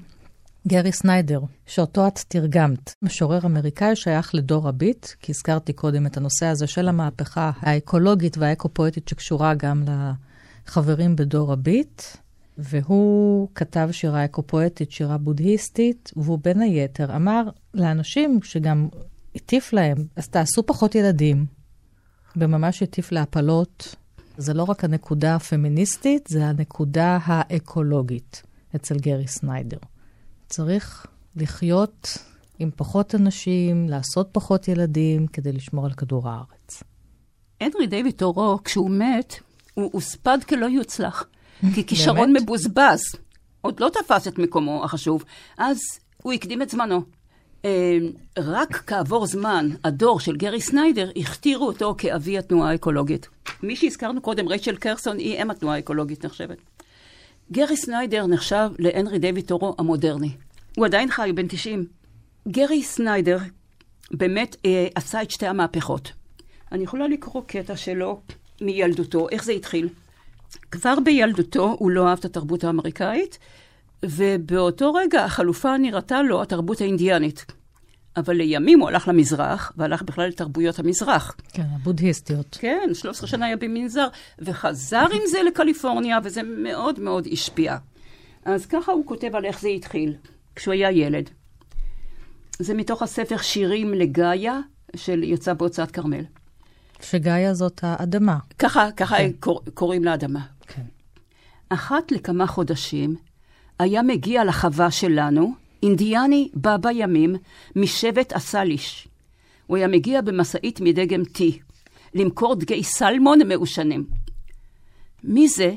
גרי 0.68 0.92
סניידר, 0.92 1.42
שאותו 1.66 2.08
את 2.08 2.20
תרגמת, 2.28 2.94
משורר 3.02 3.46
אמריקאי 3.46 3.96
שייך 3.96 4.36
לדור 4.36 4.70
הביט, 4.70 5.08
כי 5.20 5.32
הזכרתי 5.32 5.74
קודם 5.74 6.06
את 6.06 6.18
הנושא 6.18 6.46
הזה 6.46 6.68
של 6.68 6.88
המהפכה 6.88 7.52
האקולוגית 7.60 8.38
והאקו-פואטית 8.38 9.08
שקשורה 9.08 9.54
גם 9.54 9.84
לחברים 10.68 11.16
בדור 11.16 11.54
הביט. 11.54 12.02
והוא 12.58 13.48
כתב 13.56 13.90
שירה 13.92 14.26
אקו-פואטית, 14.26 14.92
שירה 14.92 15.18
בודהיסטית, 15.18 16.12
והוא 16.16 16.40
בין 16.44 16.62
היתר 16.62 17.16
אמר 17.16 17.44
לאנשים 17.74 18.40
שגם 18.44 18.88
הטיף 19.36 19.74
להם, 19.74 19.98
אז 20.16 20.28
תעשו 20.28 20.66
פחות 20.66 20.96
ילדים, 20.96 21.46
וממש 22.36 22.84
הטיף 22.84 23.12
להפלות. 23.12 23.96
זה 24.42 24.54
לא 24.54 24.64
רק 24.64 24.84
הנקודה 24.84 25.36
הפמיניסטית, 25.36 26.28
זה 26.28 26.46
הנקודה 26.46 27.18
האקולוגית 27.24 28.44
אצל 28.76 28.96
גרי 29.00 29.28
סניידר. 29.28 29.78
צריך 30.50 31.06
לחיות 31.36 32.18
עם 32.60 32.70
פחות 32.76 33.16
אנשים, 33.16 33.90
לעשות 33.90 34.30
פחות 34.32 34.68
ילדים, 34.68 35.28
כדי 35.28 35.52
לשמור 35.52 35.86
על 35.86 35.94
כדור 35.94 36.30
הארץ. 36.30 36.84
הנרי 37.62 37.88
דיוויד 37.88 38.16
תורו, 38.16 38.60
כשהוא 38.64 38.90
מת, 38.90 39.36
הוא 39.74 39.90
הוספד 39.94 40.38
כלא 40.50 40.66
יוצלח. 40.66 41.24
כי 41.76 41.84
כישרון 41.88 42.34
מבוזבז. 42.34 43.02
עוד 43.62 43.80
לא 43.80 43.90
תפס 43.90 44.28
את 44.28 44.40
מקומו 44.40 44.84
החשוב, 44.84 45.24
אז 45.58 45.78
הוא 46.24 46.34
הקדים 46.34 46.62
את 46.62 46.70
זמנו. 46.70 47.02
אה, 47.66 47.98
רק 48.38 48.84
כעבור 48.88 49.26
זמן, 49.26 49.70
הדור 49.84 50.20
של 50.20 50.36
גרי 50.36 50.62
סניידר 50.62 51.10
הכתירו 51.16 51.68
אותו 51.68 51.96
כאבי 51.98 52.38
התנועה 52.38 52.72
האקולוגית. 52.72 53.28
מי 53.64 53.76
שהזכרנו 53.76 54.22
קודם, 54.22 54.48
רייצ'ל 54.48 54.76
קרסון, 54.76 55.18
היא 55.18 55.42
אם 55.42 55.52
התנועה 55.52 55.76
האקולוגית 55.76 56.26
נחשבת. 56.26 56.58
גרי 57.52 57.78
סניידר 57.78 58.28
נחשב 58.28 58.70
להנרי 58.80 59.20
דיוויד 59.20 59.46
טורו 59.46 59.76
המודרני. 59.78 60.30
הוא 60.78 60.86
עדיין 60.86 61.12
חי, 61.12 61.32
בן 61.36 61.48
90. 61.48 61.86
גרי 62.48 62.84
סניידר 62.84 63.38
באמת 64.12 64.56
אה, 64.66 64.88
עשה 64.96 65.22
את 65.22 65.32
שתי 65.32 65.48
המהפכות. 65.48 66.12
אני 66.72 66.84
יכולה 66.84 67.08
לקרוא 67.08 67.44
קטע 67.48 67.78
שלו 67.78 68.22
מילדותו, 68.62 69.30
איך 69.30 69.44
זה 69.44 69.52
התחיל. 69.52 69.90
כבר 70.72 70.96
בילדותו 71.04 71.76
הוא 71.80 71.92
לא 71.92 72.08
אהב 72.08 72.18
את 72.18 72.26
התרבות 72.26 72.64
האמריקאית, 72.64 73.40
ובאותו 74.06 74.94
רגע 74.94 75.26
החלופה 75.26 75.78
נראתה 75.78 76.22
לו 76.22 76.42
התרבות 76.42 76.82
האינדיאנית. 76.82 77.46
אבל 78.18 78.34
לימים 78.34 78.80
הוא 78.80 78.90
הלך 78.90 79.08
למזרח, 79.08 79.72
והלך 79.78 80.02
בכלל 80.02 80.28
לתרבויות 80.28 80.80
המזרח. 80.80 81.36
כן, 81.54 81.66
הבודהיסטיות. 81.76 82.58
כן, 82.62 82.90
13 82.94 83.28
שנה 83.28 83.46
היה 83.46 83.58
במנזר, 83.58 84.08
וחזר 84.40 85.06
עם 85.14 85.22
זה 85.32 85.44
לקליפורניה, 85.44 86.20
וזה 86.24 86.42
מאוד 86.44 87.00
מאוד 87.00 87.28
השפיע. 87.32 87.78
אז 88.46 88.66
ככה 88.66 88.92
הוא 88.92 89.06
כותב 89.06 89.36
על 89.36 89.46
איך 89.46 89.62
זה 89.62 89.68
התחיל, 89.68 90.16
כשהוא 90.56 90.74
היה 90.74 90.92
ילד. 90.92 91.30
זה 92.60 92.74
מתוך 92.74 93.02
הספר 93.02 93.38
שירים 93.38 93.94
לגאיה, 93.94 94.60
של 94.96 95.24
יצא 95.24 95.54
בהוצאת 95.54 95.92
כרמל. 95.92 96.24
שגאיה 97.02 97.54
זאת 97.54 97.80
האדמה. 97.84 98.38
ככה, 98.60 98.92
ככה 98.92 99.18
כן. 99.18 99.32
קור, 99.40 99.62
קוראים 99.74 100.04
לאדמה. 100.04 100.46
כן. 100.68 100.82
אחת 101.70 102.12
לכמה 102.12 102.48
חודשים 102.48 103.16
היה 103.82 104.02
מגיע 104.02 104.44
לחווה 104.44 104.92
שלנו 104.92 105.54
אינדיאני 105.84 106.50
בא 106.54 106.78
בימים 106.78 107.36
משבט 107.76 108.34
אסליש. 108.34 109.08
הוא 109.68 109.78
היה 109.78 109.88
מגיע 109.88 110.22
במשאית 110.22 110.80
מדגם 110.82 111.22
T, 111.22 111.42
למכור 112.14 112.56
דגי 112.56 112.84
סלמון 112.84 113.40
מעושנים. 113.48 114.06
מי 115.24 115.48
זה? 115.48 115.76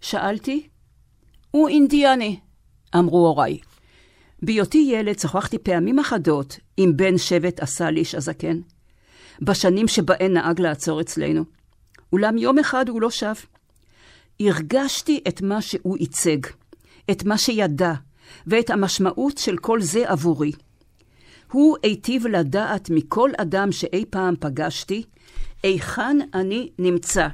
שאלתי. 0.00 0.68
הוא 1.50 1.68
אינדיאני, 1.68 2.38
אמרו 2.96 3.26
הוריי. 3.26 3.58
בהיותי 4.42 4.88
ילד 4.92 5.18
שוחחתי 5.18 5.58
פעמים 5.58 5.98
אחדות 5.98 6.58
עם 6.76 6.96
בן 6.96 7.18
שבט 7.18 7.60
אסליש 7.60 8.14
הזקן. 8.14 8.60
בשנים 9.42 9.88
שבהן 9.88 10.32
נהג 10.32 10.60
לעצור 10.60 11.00
אצלנו. 11.00 11.44
אולם 12.12 12.38
יום 12.38 12.58
אחד 12.58 12.88
הוא 12.88 13.00
לא 13.00 13.10
שב. 13.10 13.34
הרגשתי 14.40 15.20
את 15.28 15.42
מה 15.42 15.62
שהוא 15.62 15.98
ייצג, 15.98 16.38
את 17.10 17.24
מה 17.24 17.38
שידע, 17.38 17.92
ואת 18.46 18.70
המשמעות 18.70 19.38
של 19.38 19.56
כל 19.56 19.82
זה 19.82 20.10
עבורי. 20.10 20.52
הוא 21.52 21.76
היטיב 21.82 22.26
לדעת 22.26 22.90
מכל 22.90 23.30
אדם 23.36 23.72
שאי 23.72 24.04
פעם 24.10 24.34
פגשתי, 24.40 25.02
היכן 25.62 26.18
אני 26.34 26.68
נמצא. 26.78 27.28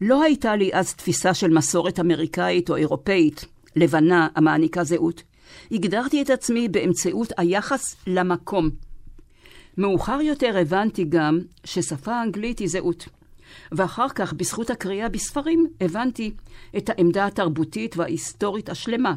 לא 0.00 0.22
הייתה 0.22 0.56
לי 0.56 0.70
אז 0.72 0.94
תפיסה 0.94 1.34
של 1.34 1.50
מסורת 1.50 2.00
אמריקאית 2.00 2.70
או 2.70 2.76
אירופאית, 2.76 3.44
לבנה, 3.76 4.28
המעניקה 4.34 4.84
זהות. 4.84 5.22
הגדרתי 5.72 6.22
את 6.22 6.30
עצמי 6.30 6.68
באמצעות 6.68 7.32
היחס 7.36 7.96
למקום. 8.06 8.70
מאוחר 9.78 10.20
יותר 10.20 10.56
הבנתי 10.56 11.04
גם 11.04 11.38
ששפה 11.64 12.12
האנגלית 12.12 12.58
היא 12.58 12.68
זהות. 12.68 13.08
ואחר 13.72 14.08
כך, 14.08 14.32
בזכות 14.32 14.70
הקריאה 14.70 15.08
בספרים, 15.08 15.66
הבנתי 15.80 16.32
את 16.76 16.90
העמדה 16.90 17.26
התרבותית 17.26 17.96
וההיסטורית 17.96 18.68
השלמה. 18.68 19.14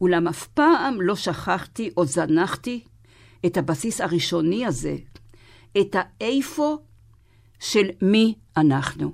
אולם 0.00 0.28
אף 0.28 0.46
פעם 0.46 1.00
לא 1.00 1.16
שכחתי 1.16 1.90
או 1.96 2.04
זנחתי 2.04 2.84
את 3.46 3.56
הבסיס 3.56 4.00
הראשוני 4.00 4.66
הזה, 4.66 4.96
את 5.80 5.96
האיפה 5.98 6.76
של 7.60 7.86
מי 8.02 8.34
אנחנו. 8.56 9.12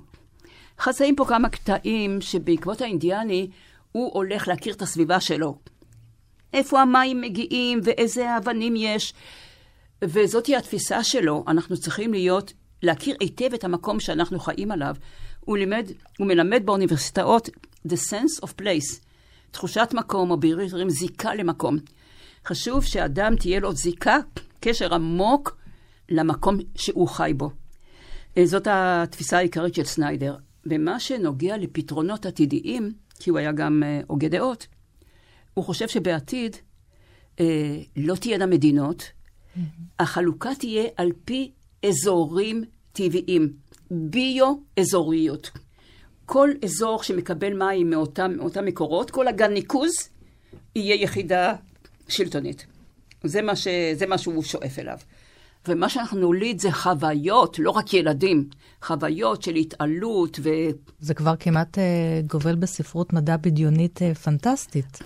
חסאים 0.79 1.15
פה 1.15 1.25
כמה 1.25 1.49
קטעים 1.49 2.21
שבעקבות 2.21 2.81
האינדיאני 2.81 3.49
הוא 3.91 4.13
הולך 4.13 4.47
להכיר 4.47 4.73
את 4.73 4.81
הסביבה 4.81 5.19
שלו. 5.19 5.57
איפה 6.53 6.81
המים 6.81 7.21
מגיעים 7.21 7.79
ואיזה 7.83 8.37
אבנים 8.37 8.73
יש, 8.77 9.13
וזאתי 10.03 10.55
התפיסה 10.55 11.03
שלו, 11.03 11.43
אנחנו 11.47 11.77
צריכים 11.77 12.13
להיות, 12.13 12.53
להכיר 12.83 13.15
היטב 13.19 13.53
את 13.53 13.63
המקום 13.63 13.99
שאנחנו 13.99 14.39
חיים 14.39 14.71
עליו. 14.71 14.95
הוא 15.39 15.57
לימד, 15.57 15.91
הוא 16.17 16.27
מלמד 16.27 16.61
באוניברסיטאות 16.65 17.49
the 17.87 17.97
sense 18.11 18.43
of 18.43 18.49
place, 18.61 18.99
תחושת 19.51 19.89
מקום, 19.93 20.31
או 20.31 20.37
בעברית 20.37 20.71
זיקה 20.87 21.35
למקום. 21.35 21.77
חשוב 22.45 22.83
שאדם 22.83 23.35
תהיה 23.35 23.59
לו 23.59 23.73
זיקה, 23.73 24.17
קשר 24.59 24.93
עמוק 24.93 25.57
למקום 26.09 26.57
שהוא 26.75 27.07
חי 27.07 27.33
בו. 27.37 27.49
אה, 28.37 28.45
זאת 28.45 28.67
התפיסה 28.71 29.37
העיקרית 29.37 29.75
של 29.75 29.83
סניידר. 29.83 30.35
במה 30.65 30.99
שנוגע 30.99 31.57
לפתרונות 31.57 32.25
עתידיים, 32.25 32.93
כי 33.19 33.29
הוא 33.29 33.39
היה 33.39 33.51
גם 33.51 33.83
אה, 33.85 34.01
הוגה 34.07 34.27
דעות, 34.27 34.67
הוא 35.53 35.65
חושב 35.65 35.87
שבעתיד 35.87 36.55
אה, 37.39 37.77
לא 37.95 38.15
תהיינה 38.15 38.45
מדינות, 38.45 39.03
החלוקה 39.99 40.55
תהיה 40.55 40.83
על 40.97 41.11
פי 41.25 41.51
אזורים 41.85 42.63
טבעיים, 42.91 43.53
ביו-אזוריות. 43.91 45.51
כל 46.25 46.49
אזור 46.65 47.03
שמקבל 47.03 47.53
מים 47.53 47.89
מאותם, 47.89 48.31
מאותם 48.37 48.65
מקורות, 48.65 49.11
כל 49.11 49.27
אגן 49.27 49.53
ניקוז, 49.53 49.91
יהיה 50.75 51.03
יחידה 51.03 51.55
שלטונית. 52.07 52.65
זה 53.23 53.41
מה, 53.41 53.55
ש, 53.55 53.67
זה 53.93 54.05
מה 54.07 54.17
שהוא 54.17 54.43
שואף 54.43 54.79
אליו. 54.79 54.97
ומה 55.67 55.89
שאנחנו 55.89 56.19
נוליד 56.19 56.59
זה 56.59 56.71
חוויות, 56.71 57.59
לא 57.59 57.71
רק 57.71 57.93
ילדים, 57.93 58.49
חוויות 58.81 59.43
של 59.43 59.55
התעלות 59.55 60.39
ו... 60.43 60.49
זה 60.99 61.13
כבר 61.13 61.35
כמעט 61.39 61.77
uh, 61.77 61.81
גובל 62.27 62.55
בספרות 62.55 63.13
מדע 63.13 63.37
בדיונית 63.37 63.99
uh, 64.01 64.15
פנטסטית, 64.15 64.99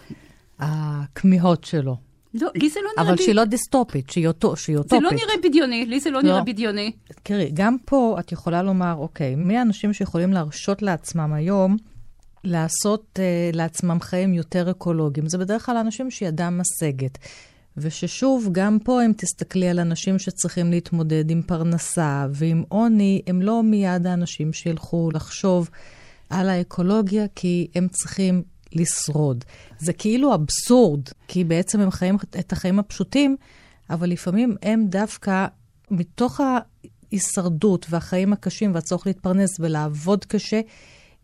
הכמיהות 0.59 1.63
שלו. 1.63 2.10
לא, 2.33 2.49
לי 2.55 2.69
זה 2.69 2.79
לא 2.83 2.89
נראה... 2.97 3.13
אבל 3.13 3.23
שהיא 3.23 3.35
לא 3.35 3.45
דיסטופית, 3.45 4.09
שהיא 4.09 4.27
אוטופית. 4.27 4.89
זה 4.89 4.99
לא 4.99 5.11
נראה 5.11 5.33
בדיוני, 5.43 5.85
לי 5.85 5.99
זה 5.99 6.09
לא, 6.09 6.21
לא 6.21 6.29
נראה 6.29 6.43
בדיוני. 6.43 6.91
תראי, 7.23 7.51
גם 7.53 7.77
פה 7.85 8.15
את 8.19 8.31
יכולה 8.31 8.63
לומר, 8.63 8.95
אוקיי, 8.97 9.35
מי 9.35 9.57
האנשים 9.57 9.93
שיכולים 9.93 10.33
להרשות 10.33 10.81
לעצמם 10.81 11.33
היום 11.33 11.77
לעשות 12.43 13.19
uh, 13.19 13.55
לעצמם 13.55 13.97
חיים 14.01 14.33
יותר 14.33 14.71
אקולוגיים? 14.71 15.29
זה 15.29 15.37
בדרך 15.37 15.65
כלל 15.65 15.77
אנשים 15.77 16.11
שידם 16.11 16.61
משגת. 16.61 17.17
וששוב, 17.77 18.49
גם 18.51 18.77
פה 18.79 19.05
אם 19.05 19.11
תסתכלי 19.17 19.69
על 19.69 19.79
אנשים 19.79 20.19
שצריכים 20.19 20.71
להתמודד 20.71 21.31
עם 21.31 21.41
פרנסה 21.41 22.27
ועם 22.33 22.63
עוני, 22.69 23.21
הם 23.27 23.41
לא 23.41 23.63
מיד 23.63 24.07
האנשים 24.07 24.53
שילכו 24.53 25.09
לחשוב 25.13 25.69
על 26.29 26.49
האקולוגיה, 26.49 27.25
כי 27.35 27.67
הם 27.75 27.87
צריכים 27.87 28.43
לשרוד. 28.73 29.43
זה 29.79 29.93
כאילו 29.93 30.35
אבסורד, 30.35 31.01
כי 31.27 31.43
בעצם 31.43 31.79
הם 31.79 31.91
חיים 31.91 32.17
את 32.39 32.51
החיים 32.53 32.79
הפשוטים, 32.79 33.35
אבל 33.89 34.09
לפעמים 34.09 34.55
הם 34.63 34.85
דווקא 34.89 35.47
מתוך 35.91 36.41
ההישרדות 37.11 37.85
והחיים 37.89 38.33
הקשים 38.33 38.75
והצורך 38.75 39.07
להתפרנס 39.07 39.59
ולעבוד 39.59 40.25
קשה, 40.25 40.61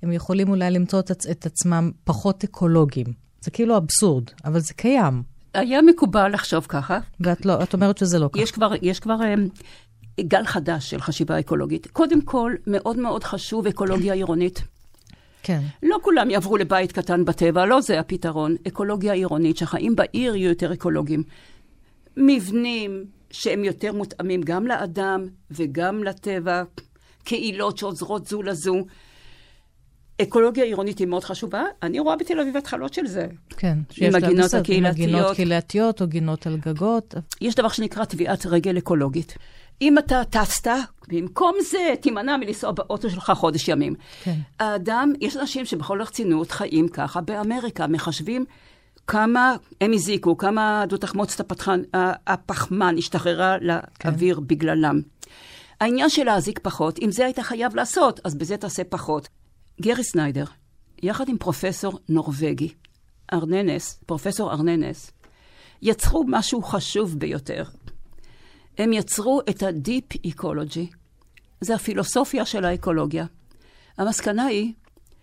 הם 0.04 0.12
יכולים 0.12 0.50
אולי 0.50 0.72
למצוא 0.72 1.00
את, 1.00 1.46
עצמם 1.46 1.92
פחות 2.04 2.44
אקולוגיים. 2.44 3.08
זה 3.42 3.52
כאילו 3.52 3.78
אבסורד, 3.78 4.24
אבל 4.46 4.60
זה 4.60 4.74
קיים. 4.74 5.24
היה 5.54 5.82
מקובל 5.82 6.34
לחשוב 6.34 6.66
ככה. 6.70 7.00
ואת 7.20 7.46
לא, 7.46 7.64
את 7.64 7.74
אומרת 7.74 7.98
שזה 7.98 8.20
לא 8.20 8.30
ככה. 8.34 8.42
יש 8.42 8.52
כבר, 8.52 8.72
יש 8.82 9.00
כבר 9.00 9.18
um, 9.20 9.62
גל 10.22 10.46
חדש 10.46 10.90
של 10.90 11.02
חשיבה 11.02 11.40
אקולוגית. 11.40 11.88
קודם 11.88 12.22
כל, 12.22 12.54
מאוד 12.68 12.98
מאוד 12.98 13.24
חשוב 13.24 13.68
אקולוגיה 13.68 14.14
עירונית. 14.14 14.62
כן. 15.44 15.60
לא 15.84 15.98
כולם 16.02 16.30
יעברו 16.30 16.58
לבית 16.58 16.92
קטן 16.92 17.26
בטבע, 17.26 17.66
לא 17.66 17.82
זה 17.82 18.00
הפתרון. 18.00 18.56
אקולוגיה 18.68 19.14
עירונית, 19.14 19.58
שהחיים 19.58 19.96
בעיר 19.96 20.36
יהיו 20.36 20.50
יותר 20.50 20.74
אקולוגיים. 20.74 21.24
מבנים 22.18 23.06
שהם 23.32 23.64
יותר 23.64 23.94
מותאמים 23.94 24.42
גם 24.42 24.68
לאדם 24.68 25.26
וגם 25.52 26.04
לטבע, 26.04 26.64
קהילות 27.24 27.78
שעוזרות 27.78 28.28
זו 28.28 28.44
לזו. 28.44 28.76
אקולוגיה 30.22 30.64
עירונית 30.64 31.00
היא 31.00 31.08
מאוד 31.08 31.24
חשובה. 31.24 31.64
אני 31.84 32.00
רואה 32.00 32.16
בתל 32.16 32.40
אביב 32.40 32.58
התחלות 32.58 32.94
של 32.94 33.08
זה. 33.08 33.28
כן. 33.58 33.78
עם 34.02 34.12
לה 34.12 34.18
עם 34.28 34.40
הקהילתיות. 34.56 34.86
הגינות 34.86 35.36
קהילתיות 35.36 36.02
או 36.02 36.08
גינות 36.08 36.48
על 36.48 36.58
גגות. 36.58 37.16
יש 37.42 37.56
דבר 37.56 37.70
שנקרא 37.70 38.06
טביעת 38.06 38.46
רגל 38.46 38.78
אקולוגית. 38.78 39.38
אם 39.82 39.98
אתה 39.98 40.22
טסת, 40.30 40.68
במקום 41.08 41.56
זה 41.72 41.94
תימנע 42.02 42.38
מלנסוע 42.38 42.72
באוטו 42.72 43.10
שלך 43.10 43.32
חודש 43.36 43.68
ימים. 43.68 43.96
כן. 44.24 44.36
האדם, 44.60 45.14
יש 45.22 45.38
אנשים 45.38 45.66
שבכל 45.66 46.02
הרצינות 46.02 46.52
חיים 46.52 46.88
ככה 46.88 47.22
באמריקה, 47.22 47.88
מחשבים 47.88 48.46
כמה 49.08 49.56
הם 49.82 49.94
הזיקו, 49.94 50.38
כמה 50.38 50.84
דו-תחמוצת 50.88 51.52
הפחמן, 52.28 52.96
השתחררה 52.98 53.58
לאוויר 53.62 54.36
כן. 54.36 54.48
בגללם. 54.48 55.02
העניין 55.82 56.10
של 56.10 56.24
להזיק 56.24 56.60
פחות, 56.60 57.00
אם 57.02 57.12
זה 57.12 57.26
היית 57.26 57.40
חייב 57.40 57.76
לעשות, 57.76 58.20
אז 58.24 58.36
בזה 58.36 58.58
תעשה 58.58 58.84
פחות. 58.84 59.28
גרי 59.82 60.04
סניידר, 60.04 60.46
יחד 61.04 61.30
עם 61.30 61.38
פרופסור 61.38 62.00
נורבגי, 62.10 62.74
ארננס, 63.34 64.00
פרופסור 64.06 64.52
ארננס, 64.52 65.12
יצרו 65.82 66.24
משהו 66.28 66.62
חשוב 66.62 67.20
ביותר. 67.20 67.64
הם 68.78 68.94
יצרו 68.94 69.42
את 69.50 69.64
ה-Deep 69.64 70.18
Ecology. 70.28 70.96
זה 71.62 71.76
הפילוסופיה 71.76 72.46
של 72.46 72.66
האקולוגיה. 72.66 73.26
המסקנה 73.98 74.46
היא 74.46 74.74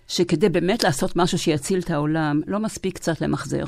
שכדי 0.08 0.48
באמת 0.48 0.84
לעשות 0.84 1.16
משהו 1.16 1.38
שיציל 1.38 1.78
את 1.78 1.90
העולם, 1.90 2.40
לא 2.46 2.58
מספיק 2.58 2.94
קצת 2.94 3.20
למחזר. 3.20 3.64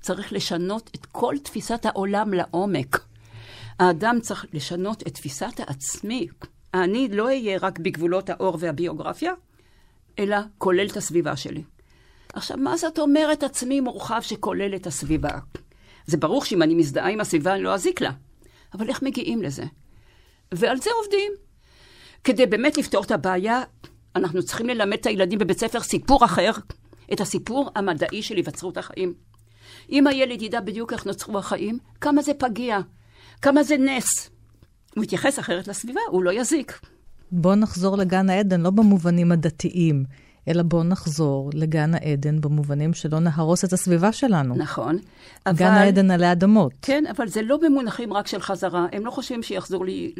צריך 0.00 0.32
לשנות 0.32 0.90
את 0.94 1.06
כל 1.06 1.34
תפיסת 1.42 1.86
העולם 1.86 2.34
לעומק. 2.34 3.04
האדם 3.78 4.18
צריך 4.22 4.46
לשנות 4.52 5.02
את 5.02 5.14
תפיסת 5.14 5.52
העצמי. 5.58 6.28
אני 6.74 7.08
לא 7.08 7.24
אהיה 7.24 7.58
רק 7.58 7.78
בגבולות 7.78 8.30
האור 8.30 8.56
והביוגרפיה, 8.60 9.32
אלא 10.18 10.36
כולל 10.58 10.86
את 10.86 10.96
הסביבה 10.96 11.36
שלי. 11.36 11.62
עכשיו, 12.32 12.56
מה 12.56 12.76
זאת 12.76 12.98
אומרת 12.98 13.42
עצמי 13.42 13.80
מורחב 13.80 14.20
שכולל 14.20 14.74
את 14.74 14.86
הסביבה? 14.86 15.38
זה 16.06 16.16
ברור 16.16 16.44
שאם 16.44 16.62
אני 16.62 16.74
מזדהה 16.74 17.08
עם 17.08 17.20
הסביבה, 17.20 17.54
אני 17.54 17.62
לא 17.62 17.74
אזיק 17.74 18.00
לה. 18.00 18.10
אבל 18.74 18.88
איך 18.88 19.02
מגיעים 19.02 19.42
לזה? 19.42 19.64
ועל 20.52 20.76
זה 20.80 20.90
עובדים. 21.02 21.32
כדי 22.24 22.46
באמת 22.46 22.78
לפתור 22.78 23.04
את 23.04 23.10
הבעיה, 23.10 23.62
אנחנו 24.16 24.42
צריכים 24.42 24.68
ללמד 24.68 24.96
את 25.00 25.06
הילדים 25.06 25.38
בבית 25.38 25.58
ספר 25.58 25.80
סיפור 25.80 26.24
אחר, 26.24 26.50
את 27.12 27.20
הסיפור 27.20 27.70
המדעי 27.76 28.22
של 28.22 28.36
היווצרות 28.36 28.76
החיים. 28.76 29.14
אם 29.90 30.06
הילד 30.06 30.42
ידע 30.42 30.60
בדיוק 30.60 30.92
איך 30.92 31.06
נוצרו 31.06 31.38
החיים, 31.38 31.78
כמה 32.00 32.22
זה 32.22 32.32
פגיע, 32.38 32.78
כמה 33.42 33.62
זה 33.62 33.76
נס. 33.76 34.30
הוא 34.96 35.04
יתייחס 35.04 35.38
אחרת 35.38 35.68
לסביבה, 35.68 36.00
הוא 36.10 36.22
לא 36.22 36.30
יזיק. 36.32 36.80
בואו 37.32 37.54
נחזור 37.54 37.96
לגן 37.96 38.30
העדן, 38.30 38.60
לא 38.60 38.70
במובנים 38.70 39.32
הדתיים, 39.32 40.04
אלא 40.48 40.62
בואו 40.62 40.82
נחזור 40.82 41.50
לגן 41.54 41.94
העדן 41.94 42.40
במובנים 42.40 42.94
שלא 42.94 43.18
נהרוס 43.18 43.64
את 43.64 43.72
הסביבה 43.72 44.12
שלנו. 44.12 44.54
נכון. 44.56 44.98
גן 45.48 45.70
העדן 45.70 46.10
עלי 46.10 46.32
אדמות. 46.32 46.72
כן, 46.82 47.04
אבל 47.16 47.28
זה 47.28 47.42
לא 47.42 47.56
במונחים 47.56 48.12
רק 48.12 48.26
של 48.26 48.40
חזרה. 48.40 48.86
הם 48.92 49.06
לא 49.06 49.10
חושבים 49.10 49.42
שיחזרו 49.42 49.84
לי, 49.84 50.14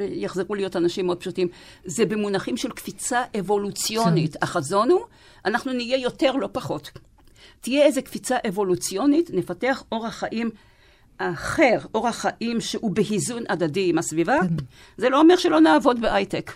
להיות 0.51 0.77
אנשים 0.77 1.07
מאוד 1.07 1.18
פשוטים. 1.18 1.49
זה 1.85 2.07
במונחים 2.07 2.57
של 2.57 2.70
קפיצה 2.70 3.22
אבולוציונית. 3.39 4.33
כן. 4.33 4.39
החזון 4.43 4.91
הוא, 4.91 5.01
אנחנו 5.45 5.72
נהיה 5.72 5.99
יותר, 5.99 6.33
לא 6.33 6.49
פחות. 6.53 6.91
תהיה 7.61 7.85
איזו 7.85 8.03
קפיצה 8.03 8.37
אבולוציונית, 8.49 9.31
נפתח 9.35 9.83
אורח 9.93 10.14
חיים 10.14 10.51
אחר, 11.18 11.79
אורח 11.95 12.16
חיים 12.16 12.61
שהוא 12.61 12.91
בהיזון 12.91 13.43
הדדי 13.49 13.89
עם 13.91 13.99
הסביבה. 13.99 14.37
כן. 14.41 14.64
זה 14.97 15.09
לא 15.09 15.20
אומר 15.20 15.37
שלא 15.37 15.61
נעבוד 15.61 16.01
בהייטק. 16.01 16.53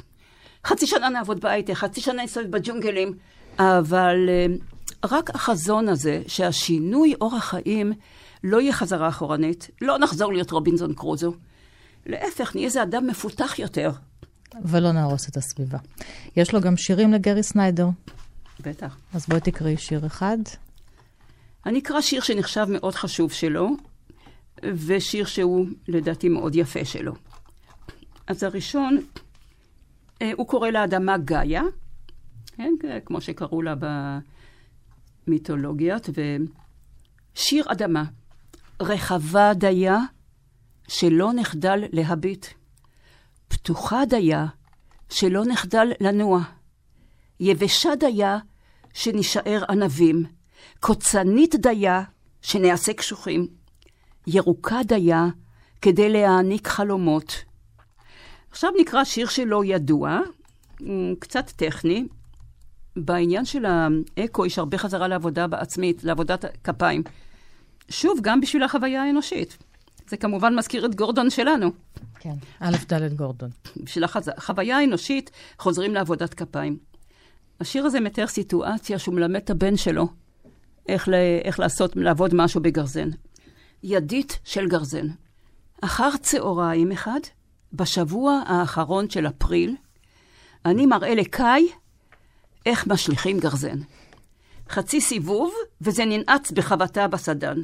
חצי 0.67 0.87
שנה 0.87 1.09
נעבוד 1.09 1.41
בהייטק, 1.41 1.75
חצי 1.75 2.01
שנה 2.01 2.25
נסתובב 2.25 2.51
בג'ונגלים, 2.51 3.15
אבל 3.59 4.29
uh, 4.29 5.09
רק 5.11 5.31
החזון 5.31 5.89
הזה, 5.89 6.23
שהשינוי 6.27 7.15
אורח 7.21 7.45
חיים 7.45 7.93
לא 8.45 8.61
יהיה 8.61 8.73
חזרה 8.73 9.09
אחורנית, 9.09 9.71
לא 9.81 9.99
נחזור 9.99 10.33
להיות 10.33 10.51
רובינזון 10.51 10.95
קרוזו. 10.95 11.35
להפך, 12.07 12.55
נהיה 12.55 12.67
איזה 12.67 12.83
אדם 12.83 13.07
מפותח 13.07 13.59
יותר. 13.59 13.91
ולא 14.65 14.93
נהרוס 14.93 15.29
את 15.29 15.37
הסביבה. 15.37 15.79
יש 16.37 16.55
לו 16.55 16.61
גם 16.61 16.77
שירים 16.77 17.13
לגרי 17.13 17.43
סניידר. 17.43 17.89
בטח. 18.61 18.97
אז 19.15 19.27
בואי 19.27 19.41
תקראי 19.41 19.77
שיר 19.77 20.07
אחד. 20.07 20.39
אני 21.67 21.79
אקרא 21.79 22.01
שיר 22.01 22.21
שנחשב 22.21 22.67
מאוד 22.69 22.95
חשוב 22.95 23.33
שלו, 23.33 23.69
ושיר 24.63 25.25
שהוא 25.25 25.67
לדעתי 25.89 26.29
מאוד 26.29 26.55
יפה 26.55 26.85
שלו. 26.85 27.13
אז 28.27 28.43
הראשון, 28.43 28.99
אה, 30.23 30.33
הוא 30.37 30.47
קורא 30.47 30.71
לאדמה 30.71 31.19
גאיה, 31.19 31.63
כן, 32.59 32.75
כמו 33.05 33.21
שקראו 33.21 33.63
לה 33.63 33.75
במיתולוגיות, 35.27 36.09
ושיר 37.35 37.65
אדמה, 37.73 38.05
רחבה 38.83 39.55
דייה 39.55 39.99
שלא 40.89 41.33
נחדל 41.33 41.85
להביט, 41.93 42.47
פתוחה 43.49 44.05
דייה 44.05 44.47
שלא 45.09 45.45
נחדל 45.45 45.93
לנוע, 46.01 46.41
יבשה 47.41 47.95
דייה 47.95 48.39
שנישאר 48.95 49.63
ענבים, 49.71 50.25
קוצנית 50.81 51.55
דייה 51.55 52.03
שנעשה 52.43 52.93
קשוחים, 52.93 53.47
ירוקה 54.27 54.81
דייה 54.85 55.27
כדי 55.83 56.09
להעניק 56.09 56.69
חלומות. 56.69 57.45
עכשיו 58.51 58.71
נקרא 58.81 59.05
שיר 59.05 59.27
שלא 59.27 59.65
ידוע, 59.65 60.19
קצת 61.19 61.51
טכני. 61.57 62.09
בעניין 63.05 63.45
של 63.45 63.65
האקו 63.67 64.47
יש 64.47 64.59
הרבה 64.59 64.79
חזרה 64.79 65.09
לעבודה 65.09 65.47
בעצמית, 65.47 66.05
לעבודת 66.05 66.45
כפיים. 66.65 67.03
שוב, 67.89 68.19
גם 68.23 68.41
בשביל 68.41 68.63
החוויה 68.63 69.03
האנושית. 69.03 69.59
זה 70.09 70.17
כמובן 70.17 70.59
מזכיר 70.59 70.87
את 70.87 70.95
גורדון 70.95 71.31
שלנו. 71.31 71.71
כן, 72.21 72.35
א' 72.61 72.77
ד' 72.93 73.15
גורדון. 73.15 73.51
בשביל 73.77 74.05
החוויה 74.37 74.79
האנושית 74.79 75.31
חוזרים 75.59 75.95
לעבודת 75.95 76.35
כפיים. 76.35 76.79
השיר 77.61 77.85
הזה 77.85 78.01
מתאר 78.01 78.27
סיטואציה 78.27 78.99
שהוא 78.99 79.15
מלמד 79.15 79.37
את 79.37 79.51
הבן 79.51 79.77
שלו 79.77 80.09
איך, 80.89 81.09
ל... 81.09 81.15
איך 81.45 81.61
לעשות, 81.61 81.97
לעבוד 81.97 82.35
משהו 82.35 82.61
בגרזן. 82.61 83.11
ידית 83.83 84.39
של 84.45 84.69
גרזן. 84.69 85.07
אחר 85.81 86.11
צהריים 86.23 86.93
אחד, 86.93 87.21
בשבוע 87.73 88.43
האחרון 88.47 89.11
של 89.11 89.27
אפריל, 89.27 89.77
אני 90.65 90.87
מראה 90.87 91.15
לקאי 91.15 91.69
איך 92.69 92.87
משליכים 92.87 93.39
גרזן. 93.39 93.79
חצי 94.69 95.01
סיבוב, 95.01 95.55
וזה 95.81 96.05
ננעץ 96.05 96.51
בחבטה 96.51 97.09
בסדן. 97.09 97.61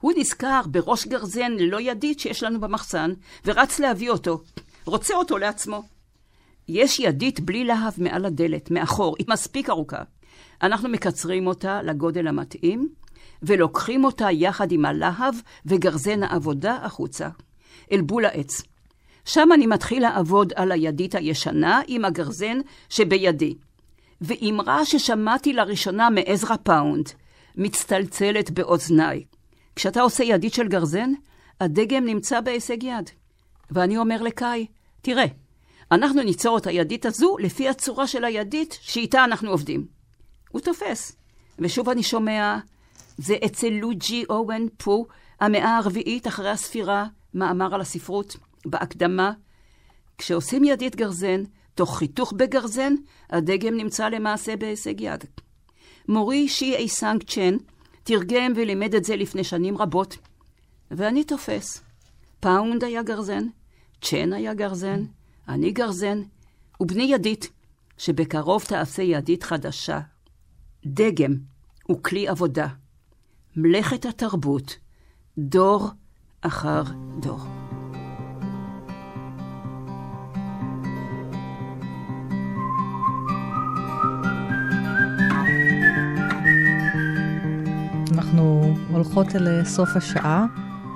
הוא 0.00 0.12
נזכר 0.16 0.60
בראש 0.66 1.06
גרזן 1.06 1.52
ללא 1.52 1.80
ידית 1.80 2.20
שיש 2.20 2.42
לנו 2.42 2.60
במחסן, 2.60 3.12
ורץ 3.44 3.78
להביא 3.78 4.10
אותו. 4.10 4.40
רוצה 4.84 5.14
אותו 5.14 5.38
לעצמו. 5.38 5.82
יש 6.68 7.00
ידית 7.00 7.40
בלי 7.40 7.64
להב 7.64 7.92
מעל 7.98 8.24
הדלת, 8.24 8.70
מאחור, 8.70 9.16
היא 9.18 9.26
מספיק 9.30 9.70
ארוכה. 9.70 10.02
אנחנו 10.62 10.88
מקצרים 10.88 11.46
אותה 11.46 11.82
לגודל 11.82 12.28
המתאים, 12.28 12.88
ולוקחים 13.42 14.04
אותה 14.04 14.30
יחד 14.30 14.72
עם 14.72 14.84
הלהב 14.84 15.34
וגרזן 15.66 16.22
העבודה 16.22 16.78
החוצה, 16.82 17.28
אל 17.92 18.00
בול 18.00 18.24
העץ. 18.24 18.62
שם 19.24 19.48
אני 19.54 19.66
מתחיל 19.66 20.02
לעבוד 20.02 20.52
על 20.56 20.72
הידית 20.72 21.14
הישנה 21.14 21.80
עם 21.86 22.04
הגרזן 22.04 22.58
שבידי. 22.88 23.54
ואמרה 24.20 24.84
ששמעתי 24.84 25.52
לראשונה 25.52 26.10
מעזרא 26.10 26.56
פאונד, 26.56 27.08
מצטלצלת 27.56 28.50
באוזניי. 28.50 29.24
כשאתה 29.76 30.00
עושה 30.00 30.24
ידית 30.24 30.54
של 30.54 30.68
גרזן, 30.68 31.12
הדגם 31.60 32.04
נמצא 32.04 32.40
בהישג 32.40 32.82
יד. 32.82 33.10
ואני 33.70 33.98
אומר 33.98 34.22
לקאי, 34.22 34.66
תראה, 35.02 35.24
אנחנו 35.92 36.22
ניצור 36.22 36.58
את 36.58 36.66
הידית 36.66 37.06
הזו 37.06 37.36
לפי 37.38 37.68
הצורה 37.68 38.06
של 38.06 38.24
הידית 38.24 38.78
שאיתה 38.80 39.24
אנחנו 39.24 39.50
עובדים. 39.50 39.86
הוא 40.50 40.60
תופס. 40.60 41.16
ושוב 41.58 41.88
אני 41.88 42.02
שומע, 42.02 42.58
זה 43.18 43.36
אצל 43.44 43.68
לוג'י 43.68 44.24
אוון 44.30 44.68
פו, 44.76 45.06
המאה 45.40 45.76
הרביעית 45.76 46.26
אחרי 46.26 46.50
הספירה, 46.50 47.06
מאמר 47.34 47.74
על 47.74 47.80
הספרות, 47.80 48.36
בהקדמה. 48.66 49.32
כשעושים 50.18 50.64
ידית 50.64 50.96
גרזן, 50.96 51.42
תוך 51.78 51.98
חיתוך 51.98 52.32
בגרזן, 52.32 52.94
הדגם 53.30 53.76
נמצא 53.76 54.08
למעשה 54.08 54.56
בהישג 54.56 55.00
יד. 55.00 55.24
מורי 56.08 56.48
שיה-סיאנג 56.48 57.22
צ'ן 57.22 57.56
תרגם 58.02 58.52
ולימד 58.56 58.94
את 58.94 59.04
זה 59.04 59.16
לפני 59.16 59.44
שנים 59.44 59.78
רבות. 59.78 60.18
ואני 60.90 61.24
תופס. 61.24 61.82
פאונד 62.40 62.84
היה 62.84 63.02
גרזן, 63.02 63.44
צ'ן 64.02 64.32
היה 64.32 64.54
גרזן, 64.54 65.04
אני 65.48 65.70
גרזן, 65.70 66.22
ובני 66.80 67.02
ידית, 67.02 67.50
שבקרוב 67.98 68.64
תעשה 68.64 69.02
ידית 69.02 69.42
חדשה. 69.42 70.00
דגם 70.86 71.34
הוא 71.82 72.02
כלי 72.02 72.28
עבודה. 72.28 72.66
מלאכת 73.56 74.06
התרבות, 74.06 74.76
דור 75.38 75.88
אחר 76.40 76.82
דור. 77.20 77.57
אנחנו 88.28 88.74
הולכות 88.92 89.26
אל 89.36 89.64
סוף 89.64 89.88
השעה, 89.96 90.46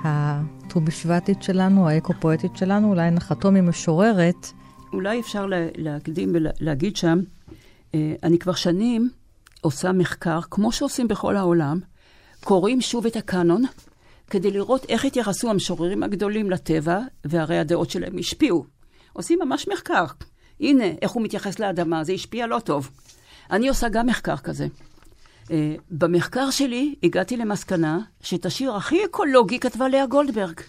הט"ו 0.03 0.81
בשבטית 0.81 1.43
שלנו, 1.43 1.89
האקו-פואטית 1.89 2.57
שלנו, 2.57 2.89
אולי 2.89 3.11
נחתו 3.11 3.51
ממשוררת. 3.51 4.47
אולי 4.93 5.19
אפשר 5.19 5.45
להקדים 5.77 6.31
ולהגיד 6.33 6.95
שם, 6.95 7.19
אה, 7.95 8.13
אני 8.23 8.39
כבר 8.39 8.53
שנים 8.53 9.09
עושה 9.61 9.91
מחקר, 9.91 10.39
כמו 10.51 10.71
שעושים 10.71 11.07
בכל 11.07 11.35
העולם, 11.35 11.79
קוראים 12.43 12.81
שוב 12.81 13.05
את 13.05 13.15
הקאנון, 13.15 13.63
כדי 14.29 14.51
לראות 14.51 14.85
איך 14.89 15.05
התייחסו 15.05 15.49
המשוררים 15.49 16.03
הגדולים 16.03 16.49
לטבע, 16.49 16.99
והרי 17.25 17.59
הדעות 17.59 17.89
שלהם 17.89 18.17
השפיעו. 18.17 18.65
עושים 19.13 19.39
ממש 19.45 19.67
מחקר. 19.67 20.05
הנה, 20.59 20.85
איך 21.01 21.11
הוא 21.11 21.23
מתייחס 21.23 21.59
לאדמה, 21.59 22.03
זה 22.03 22.13
השפיע 22.13 22.47
לא 22.47 22.59
טוב. 22.59 22.89
אני 23.51 23.67
עושה 23.67 23.89
גם 23.89 24.07
מחקר 24.07 24.37
כזה. 24.37 24.67
Uh, 25.43 25.49
במחקר 25.91 26.49
שלי 26.49 26.95
הגעתי 27.03 27.37
למסקנה 27.37 27.99
שאת 28.21 28.45
השיר 28.45 28.75
הכי 28.75 29.05
אקולוגי 29.05 29.59
כתבה 29.59 29.87
לאה 29.87 30.05
גולדברג. 30.05 30.59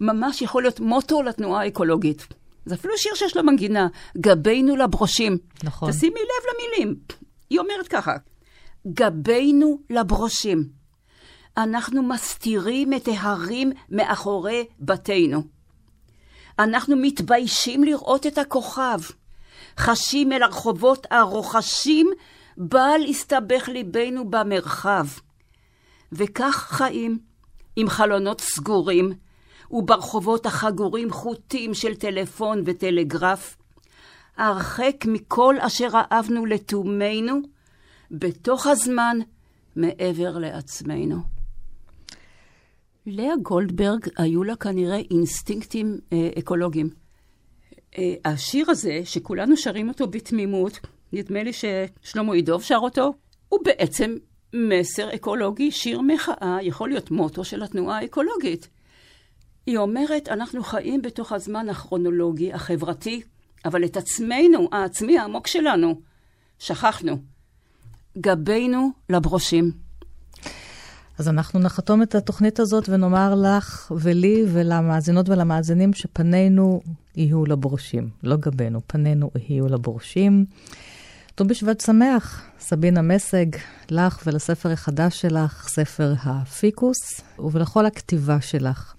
ממש 0.00 0.42
יכול 0.42 0.62
להיות 0.62 0.80
מוטו 0.80 1.22
לתנועה 1.22 1.62
האקולוגית. 1.62 2.26
זה 2.64 2.74
אפילו 2.74 2.94
שיר 2.96 3.14
שיש 3.14 3.36
לו 3.36 3.42
מנגינה, 3.42 3.88
גבינו 4.16 4.76
לברושים. 4.76 5.38
נכון. 5.64 5.90
תשימי 5.90 6.20
לב 6.20 6.54
למילים. 6.54 6.96
היא 7.50 7.58
אומרת 7.58 7.88
ככה, 7.88 8.16
גבינו 8.86 9.78
לברושים. 9.90 10.64
אנחנו 11.56 12.02
מסתירים 12.02 12.92
את 12.92 13.08
ההרים 13.08 13.72
מאחורי 13.90 14.64
בתינו. 14.80 15.42
אנחנו 16.58 16.96
מתביישים 16.96 17.84
לראות 17.84 18.26
את 18.26 18.38
הכוכב. 18.38 18.98
חשים 19.78 20.32
אל 20.32 20.42
הרחובות 20.42 21.06
הרוחשים, 21.10 22.10
בל 22.58 23.00
יסתבך 23.06 23.68
ליבנו 23.68 24.30
במרחב. 24.30 25.06
וכך 26.12 26.66
חיים, 26.70 27.18
עם 27.76 27.88
חלונות 27.88 28.40
סגורים, 28.40 29.12
וברחובות 29.70 30.46
החגורים 30.46 31.10
חוטים 31.10 31.74
של 31.74 31.94
טלפון 31.94 32.62
וטלגרף, 32.64 33.56
הרחק 34.36 35.04
מכל 35.06 35.56
אשר 35.60 35.88
אהבנו 36.12 36.46
לתומנו, 36.46 37.40
בתוך 38.10 38.66
הזמן 38.66 39.18
מעבר 39.76 40.38
לעצמנו. 40.38 41.16
לאה 43.06 43.36
גולדברג, 43.42 44.06
היו 44.16 44.44
לה 44.44 44.56
כנראה 44.56 45.00
אינסטינקטים 45.10 45.98
אה, 46.12 46.28
אקולוגיים. 46.38 46.90
אה, 47.98 48.14
השיר 48.24 48.70
הזה, 48.70 49.00
שכולנו 49.04 49.56
שרים 49.56 49.88
אותו 49.88 50.06
בתמימות, 50.06 50.80
נדמה 51.12 51.42
לי 51.42 51.50
ששלמה 51.52 52.36
ידוב 52.36 52.62
שר 52.62 52.78
אותו, 52.82 53.14
הוא 53.48 53.60
בעצם 53.64 54.16
מסר 54.52 55.14
אקולוגי, 55.14 55.70
שיר 55.70 56.00
מחאה, 56.00 56.58
יכול 56.62 56.88
להיות 56.88 57.10
מוטו 57.10 57.44
של 57.44 57.62
התנועה 57.62 57.98
האקולוגית. 57.98 58.68
היא 59.66 59.78
אומרת, 59.78 60.28
אנחנו 60.28 60.62
חיים 60.62 61.02
בתוך 61.02 61.32
הזמן 61.32 61.68
הכרונולוגי, 61.68 62.52
החברתי, 62.52 63.22
אבל 63.64 63.84
את 63.84 63.96
עצמנו, 63.96 64.68
העצמי 64.72 65.18
העמוק 65.18 65.46
שלנו, 65.46 66.00
שכחנו. 66.58 67.18
גבינו 68.18 68.90
לברושים. 69.10 69.72
אז 71.18 71.28
אנחנו 71.28 71.60
נחתום 71.60 72.02
את 72.02 72.14
התוכנית 72.14 72.60
הזאת 72.60 72.88
ונאמר 72.88 73.34
לך 73.34 73.92
ולי 73.96 74.44
ולמאזינות 74.52 75.28
ולמאזינים 75.28 75.92
שפנינו 75.92 76.80
יהיו 77.16 77.46
לברושים, 77.46 78.10
לא 78.22 78.36
גבינו, 78.36 78.80
פנינו 78.86 79.30
יהיו 79.48 79.68
לברושים. 79.68 80.46
ט"ו 81.38 81.44
בשבט 81.44 81.80
שמח, 81.80 82.42
סבינה 82.60 83.02
מסג, 83.02 83.46
לך 83.90 84.22
ולספר 84.26 84.70
החדש 84.70 85.20
שלך, 85.20 85.68
ספר 85.68 86.14
הפיקוס, 86.22 87.20
ולכל 87.52 87.86
הכתיבה 87.86 88.40
שלך 88.40 88.94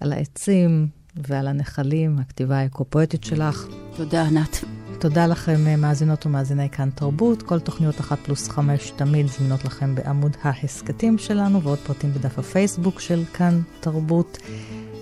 על 0.00 0.12
העצים 0.12 0.88
ועל 1.16 1.48
הנחלים, 1.48 2.18
הכתיבה 2.18 2.58
האקופואטית 2.58 3.24
שלך. 3.24 3.66
תודה, 3.96 4.22
ענת. 4.22 4.64
תודה 4.98 5.26
לכם, 5.26 5.66
אה, 5.66 5.76
מאזינות 5.76 6.26
ומאזיני 6.26 6.70
כאן 6.70 6.90
תרבות. 6.94 7.42
כל 7.42 7.60
תוכניות 7.60 8.00
אחת 8.00 8.18
פלוס 8.18 8.48
חמש 8.48 8.92
תמיד 8.96 9.26
זמינות 9.26 9.64
לכם 9.64 9.94
בעמוד 9.94 10.36
ההסכתים 10.42 11.18
שלנו, 11.18 11.62
ועוד 11.62 11.78
פרטים 11.78 12.12
בדף 12.12 12.38
הפייסבוק 12.38 13.00
של 13.00 13.24
כאן 13.34 13.60
תרבות. 13.80 14.38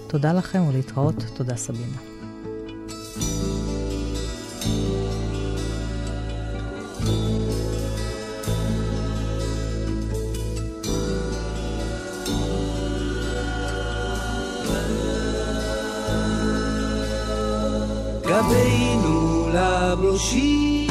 תודה 0.06 0.32
לכם 0.32 0.62
ולהתראות. 0.62 1.24
תודה, 1.34 1.56
סבינה. 1.56 1.98
גבינו 18.32 19.48
לברושים 19.48 20.88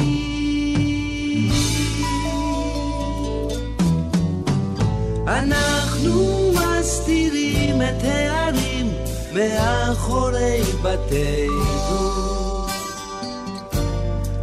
אנחנו 5.26 6.52
מסתירים 6.52 7.82
את 7.82 8.04
הערים 8.04 8.86
מאחורי 9.34 10.62
בתינו. 10.82 12.22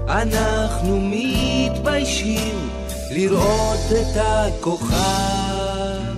אנחנו 0.08 1.00
מתביישים 1.02 2.70
לראות 3.12 3.92
את 3.92 4.18
הכוכב 4.18 6.09